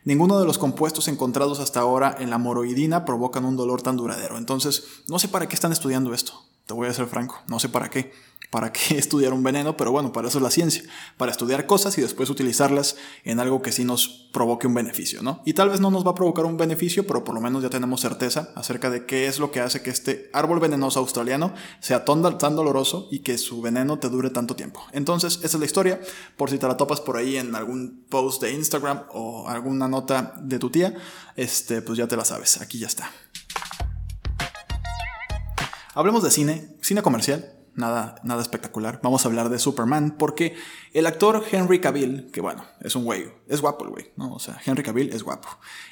Ninguno 0.05 0.41
de 0.41 0.47
los 0.47 0.59
compuestos 0.59 1.07
encontrados 1.07 1.61
hasta 1.61 1.81
ahora 1.81 2.17
en 2.19 2.31
la 2.31 2.39
moroidina 2.39 3.05
provocan 3.05 3.45
un 3.45 3.57
dolor 3.57 3.83
tan 3.83 3.97
duradero. 3.97 4.37
Entonces, 4.37 4.85
no 5.09 5.19
sé 5.19 5.29
para 5.29 5.47
qué 5.47 5.55
están 5.55 5.71
estudiando 5.71 6.13
esto. 6.13 6.43
Te 6.67 6.75
voy 6.75 6.89
a 6.89 6.93
ser 6.93 7.07
franco, 7.07 7.41
no 7.47 7.59
sé 7.61 7.69
para 7.69 7.89
qué 7.89 8.13
para 8.53 8.71
qué 8.71 8.99
estudiar 8.99 9.33
un 9.33 9.43
veneno, 9.43 9.79
pero 9.79 9.91
bueno, 9.91 10.13
para 10.13 10.29
eso 10.29 10.39
es 10.39 10.45
la 10.45 10.51
ciencia, 10.51 10.85
para 11.17 11.33
estudiar 11.33 11.67
cosas 11.67 11.97
y 11.97 12.03
después 12.03 12.29
utilizarlas 12.29 12.97
en 13.25 13.41
algo 13.41 13.63
que 13.63 13.73
sí 13.73 13.83
nos 13.83 14.29
provoque 14.31 14.67
un 14.67 14.75
beneficio, 14.75 15.23
¿no? 15.23 15.41
Y 15.47 15.55
tal 15.55 15.71
vez 15.71 15.81
no 15.81 15.91
nos 15.91 16.07
va 16.07 16.11
a 16.11 16.15
provocar 16.15 16.45
un 16.45 16.59
beneficio, 16.59 17.07
pero 17.07 17.25
por 17.25 17.35
lo 17.35 17.41
menos 17.41 17.63
ya 17.63 17.71
tenemos 17.71 18.03
certeza 18.03 18.51
acerca 18.55 18.91
de 18.91 19.07
qué 19.07 19.27
es 19.27 19.39
lo 19.39 19.51
que 19.51 19.61
hace 19.61 19.83
que 19.83 19.89
este 19.89 20.29
árbol 20.35 20.61
venenoso 20.61 21.01
australiano 21.01 21.55
sea 21.81 22.05
tan, 22.05 22.21
doloroso 22.23 23.09
y 23.11 23.21
que 23.21 23.39
su 23.39 23.63
veneno 23.63 23.99
te 23.99 24.11
dure 24.11 24.29
tanto 24.29 24.55
tiempo. 24.55 24.85
Entonces, 24.93 25.39
esa 25.43 25.57
es 25.57 25.59
la 25.59 25.65
historia, 25.65 26.01
por 26.37 26.51
si 26.51 26.59
te 26.59 26.69
la 26.69 26.77
topas 26.77 27.01
por 27.01 27.17
ahí 27.17 27.39
en 27.39 27.55
algún 27.55 28.05
post 28.11 28.43
de 28.43 28.53
Instagram 28.53 29.05
o 29.15 29.49
alguna 29.49 29.89
nota 29.89 30.35
de 30.43 30.59
tu 30.59 30.69
tía, 30.69 30.95
este, 31.37 31.81
pues 31.81 31.97
ya 31.97 32.07
te 32.07 32.19
la 32.19 32.27
sabes, 32.27 32.61
aquí 32.61 32.79
ya 32.79 32.87
está. 32.87 33.11
Hablemos 35.95 36.23
de 36.23 36.31
cine, 36.31 36.77
cine 36.83 37.01
comercial 37.01 37.52
nada, 37.75 38.17
nada 38.23 38.43
espectacular. 38.43 39.01
Vamos 39.03 39.25
a 39.25 39.29
hablar 39.29 39.49
de 39.49 39.59
Superman 39.59 40.15
porque 40.19 40.55
el 40.95 41.07
actor 41.07 41.43
Henry 41.51 41.81
Cavill, 41.81 42.31
que 42.31 42.41
bueno, 42.41 42.65
es 42.81 42.95
un 42.95 43.05
güey, 43.05 43.27
es 43.49 43.61
guapo 43.61 43.85
el 43.85 43.91
güey, 43.91 44.13
¿no? 44.17 44.35
O 44.35 44.39
sea, 44.39 44.61
Henry 44.65 44.83
Cavill 44.83 45.13
es 45.13 45.23
guapo. 45.23 45.49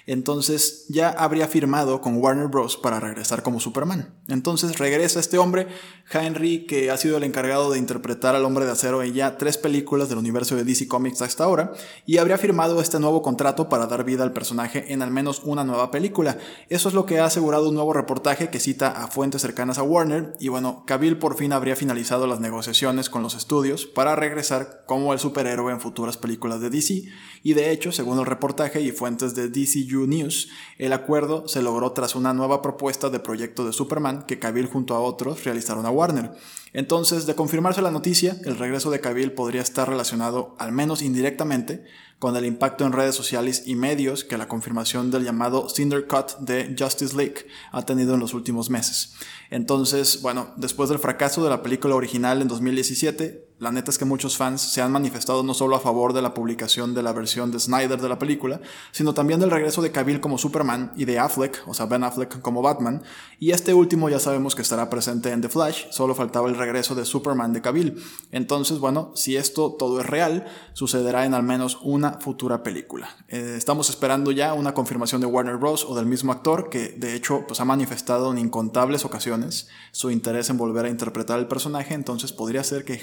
Entonces 0.07 0.87
ya 0.89 1.09
habría 1.09 1.49
firmado 1.49 2.01
con 2.01 2.17
Warner 2.17 2.49
Bros. 2.49 2.77
para 2.77 3.01
regresar 3.01 3.43
como 3.43 3.61
Superman. 3.61 4.15
Entonces 4.29 4.79
regresa 4.79 5.21
este 5.21 5.39
hombre, 5.39 5.69
Henry, 6.11 6.67
que 6.67 6.91
ha 6.91 6.97
sido 6.97 7.17
el 7.17 7.25
encargado 7.25 7.71
de 7.71 7.79
interpretar 7.79 8.35
al 8.35 8.45
hombre 8.45 8.67
de 8.67 8.73
acero 8.73 9.03
en 9.03 9.15
ya 9.15 9.39
tres 9.39 9.57
películas 9.57 10.09
del 10.09 10.19
universo 10.19 10.57
de 10.57 10.65
DC 10.65 10.89
Comics 10.89 11.23
hasta 11.23 11.45
ahora, 11.45 11.73
y 12.05 12.19
habría 12.19 12.39
firmado 12.39 12.81
este 12.81 13.01
nuevo 13.01 13.23
contrato 13.23 13.69
para 13.69 13.87
dar 13.87 14.05
vida 14.05 14.23
al 14.23 14.33
personaje 14.33 14.93
en 14.93 15.03
al 15.03 15.11
menos 15.11 15.43
una 15.45 15.65
nueva 15.65 15.91
película. 15.91 16.39
Eso 16.69 16.89
es 16.89 16.95
lo 16.95 17.07
que 17.07 17.21
ha 17.21 17.25
asegurado 17.25 17.69
un 17.69 17.75
nuevo 17.75 17.93
reportaje 17.93 18.51
que 18.51 18.61
cita 18.61 18.89
a 18.89 19.09
fuentes 19.09 19.43
cercanas 19.43 19.79
a 19.79 19.83
Warner, 19.83 20.35
y 20.41 20.49
bueno, 20.49 20.85
Cavill 20.87 21.19
por 21.19 21.37
fin 21.37 21.53
habría 21.53 21.77
finalizado 21.77 22.27
las 22.27 22.41
negociaciones 22.41 23.09
con 23.09 23.23
los 23.23 23.35
estudios 23.35 23.87
para 23.87 24.17
regresar 24.17 24.85
como 24.91 25.13
el 25.13 25.21
superhéroe 25.21 25.73
en 25.73 25.81
futuras 25.81 26.17
películas 26.17 26.61
de 26.61 26.69
DC, 26.69 27.05
y 27.45 27.53
de 27.53 27.71
hecho, 27.71 27.93
según 27.93 28.19
el 28.19 28.27
reportaje 28.27 28.81
y 28.81 28.91
fuentes 28.91 29.37
de 29.37 29.49
DCU 29.49 30.09
News, 30.09 30.49
el 30.79 30.93
acuerdo 30.93 31.47
se 31.47 31.63
logró 31.63 31.93
tras 31.93 32.17
una 32.17 32.35
nueva 32.35 32.61
propuesta 32.61 33.09
de 33.09 33.21
proyecto 33.21 33.65
de 33.65 33.73
Superman 33.73 34.25
que 34.27 34.41
Cavill 34.41 34.67
junto 34.67 34.97
a 34.97 35.01
otros 35.01 35.45
realizaron 35.45 35.87
a 35.87 35.91
Warner. 35.91 36.33
Entonces, 36.73 37.27
de 37.27 37.37
confirmarse 37.37 37.83
la 37.83 37.93
noticia, 37.93 38.37
el 38.45 38.59
regreso 38.59 38.91
de 38.91 38.99
Cavill 38.99 39.31
podría 39.31 39.63
estar 39.63 39.89
relacionado, 39.89 40.57
al 40.59 40.73
menos 40.73 41.03
indirectamente, 41.03 41.85
con 42.19 42.35
el 42.35 42.45
impacto 42.45 42.85
en 42.85 42.91
redes 42.91 43.15
sociales 43.15 43.63
y 43.67 43.77
medios 43.77 44.25
que 44.25 44.39
la 44.39 44.49
confirmación 44.49 45.13
del 45.13 45.23
llamado 45.23 45.69
Cinder 45.69 46.09
Cut 46.09 46.37
de 46.41 46.75
Justice 46.77 47.17
League 47.17 47.47
ha 47.71 47.87
tenido 47.87 48.15
en 48.15 48.21
los 48.21 48.35
últimos 48.35 48.71
meses. 48.71 49.15
Entonces, 49.51 50.21
bueno, 50.21 50.53
después 50.57 50.91
del 50.91 50.99
fracaso 50.99 51.45
de 51.45 51.51
la 51.51 51.63
película 51.63 51.95
original 51.95 52.43
en 52.43 52.49
2017, 52.49 53.50
la 53.61 53.71
neta 53.71 53.91
es 53.91 53.99
que 53.99 54.05
muchos 54.05 54.37
fans 54.37 54.61
se 54.61 54.81
han 54.81 54.91
manifestado 54.91 55.43
no 55.43 55.55
solo 55.55 55.77
a 55.77 55.81
favor 55.81 56.13
de 56.13 56.23
la 56.23 56.35
publicación 56.35 56.95
de 56.95 57.03
la 57.03 57.13
versión 57.13 57.51
de 57.51 57.61
Snyder 57.61 58.01
de 58.01 58.09
la 58.09 58.19
película, 58.19 58.61
sino 58.91 59.13
también 59.13 59.39
del 59.39 59.51
regreso 59.51 59.83
de 59.83 59.93
Cavill 59.93 60.21
como 60.21 60.39
Superman 60.39 60.93
y 60.97 61.05
de 61.05 61.19
Affleck, 61.19 61.63
o 61.67 61.75
sea, 61.75 61.87
Ben 61.87 62.03
Affleck 62.03 62.41
como 62.41 62.63
Batman, 62.63 63.03
y 63.39 63.51
este 63.53 63.75
último 63.75 64.09
ya 64.09 64.19
sabemos 64.19 64.55
que 64.55 64.63
estará 64.63 64.89
presente 64.89 65.31
en 65.31 65.43
The 65.43 65.51
Flash, 65.51 65.91
solo 65.91 66.15
faltaba 66.15 66.49
el 66.49 66.57
regreso 66.57 66.95
de 66.95 67.05
Superman 67.05 67.53
de 67.53 67.61
Cavill. 67.61 68.03
Entonces, 68.33 68.79
bueno, 68.79 69.13
si 69.15 69.37
esto 69.37 69.77
todo 69.79 70.01
es 70.01 70.07
real, 70.07 70.47
sucederá 70.73 71.27
en 71.27 71.35
al 71.35 71.43
menos 71.43 71.79
una 71.83 72.15
futura 72.15 72.63
película. 72.63 73.17
Eh, 73.29 73.55
estamos 73.57 73.91
esperando 73.91 74.33
ya 74.33 74.55
una 74.55 74.73
confirmación 74.73 75.21
de 75.21 75.27
Warner 75.27 75.59
Bros. 75.59 75.85
o 75.85 75.95
del 75.95 76.07
mismo 76.07 76.33
actor, 76.33 76.71
que 76.71 76.89
de 76.97 77.15
hecho 77.15 77.45
pues, 77.47 77.61
ha 77.61 77.65
manifestado 77.65 78.33
en 78.33 78.39
incontables 78.39 79.05
ocasiones 79.05 79.69
su 79.93 80.11
interés 80.11 80.49
en 80.51 80.57
volver 80.57 80.87
a 80.87 80.89
interpretar 80.89 81.39
el 81.39 81.47
personaje, 81.47 81.95
entonces 81.95 82.33
podría 82.33 82.65
ser 82.65 82.85
que 82.85 82.99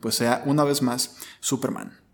Pues 0.00 0.14
sea 0.14 0.42
una 0.46 0.64
vez 0.64 0.82
más 0.82 1.16
Superman. 1.40 2.06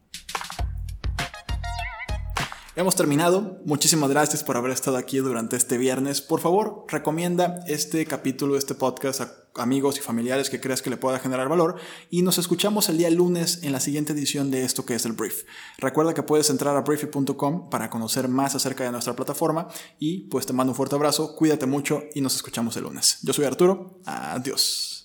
Hemos 2.74 2.96
terminado. 2.96 3.60
Muchísimas 3.66 4.08
gracias 4.08 4.42
por 4.42 4.56
haber 4.56 4.70
estado 4.72 4.96
aquí 4.96 5.18
durante 5.18 5.56
este 5.56 5.76
viernes. 5.76 6.22
Por 6.22 6.40
favor, 6.40 6.86
recomienda 6.88 7.60
este 7.66 8.06
capítulo, 8.06 8.56
este 8.56 8.74
podcast 8.74 9.20
a 9.20 9.42
amigos 9.56 9.98
y 9.98 10.00
familiares 10.00 10.48
que 10.48 10.58
creas 10.58 10.80
que 10.80 10.88
le 10.88 10.96
pueda 10.96 11.18
generar 11.18 11.50
valor. 11.50 11.76
Y 12.08 12.22
nos 12.22 12.38
escuchamos 12.38 12.88
el 12.88 12.96
día 12.96 13.10
lunes 13.10 13.62
en 13.62 13.72
la 13.72 13.80
siguiente 13.80 14.14
edición 14.14 14.50
de 14.50 14.64
esto 14.64 14.86
que 14.86 14.94
es 14.94 15.04
el 15.04 15.12
Brief. 15.12 15.44
Recuerda 15.76 16.14
que 16.14 16.22
puedes 16.22 16.48
entrar 16.48 16.74
a 16.74 16.80
briefy.com 16.80 17.68
para 17.68 17.90
conocer 17.90 18.28
más 18.28 18.54
acerca 18.54 18.84
de 18.84 18.92
nuestra 18.92 19.14
plataforma. 19.14 19.68
Y 19.98 20.28
pues 20.28 20.46
te 20.46 20.54
mando 20.54 20.70
un 20.70 20.76
fuerte 20.76 20.94
abrazo, 20.94 21.36
cuídate 21.36 21.66
mucho 21.66 22.04
y 22.14 22.22
nos 22.22 22.34
escuchamos 22.36 22.74
el 22.78 22.84
lunes. 22.84 23.18
Yo 23.22 23.34
soy 23.34 23.44
Arturo. 23.44 24.00
Adiós. 24.06 25.01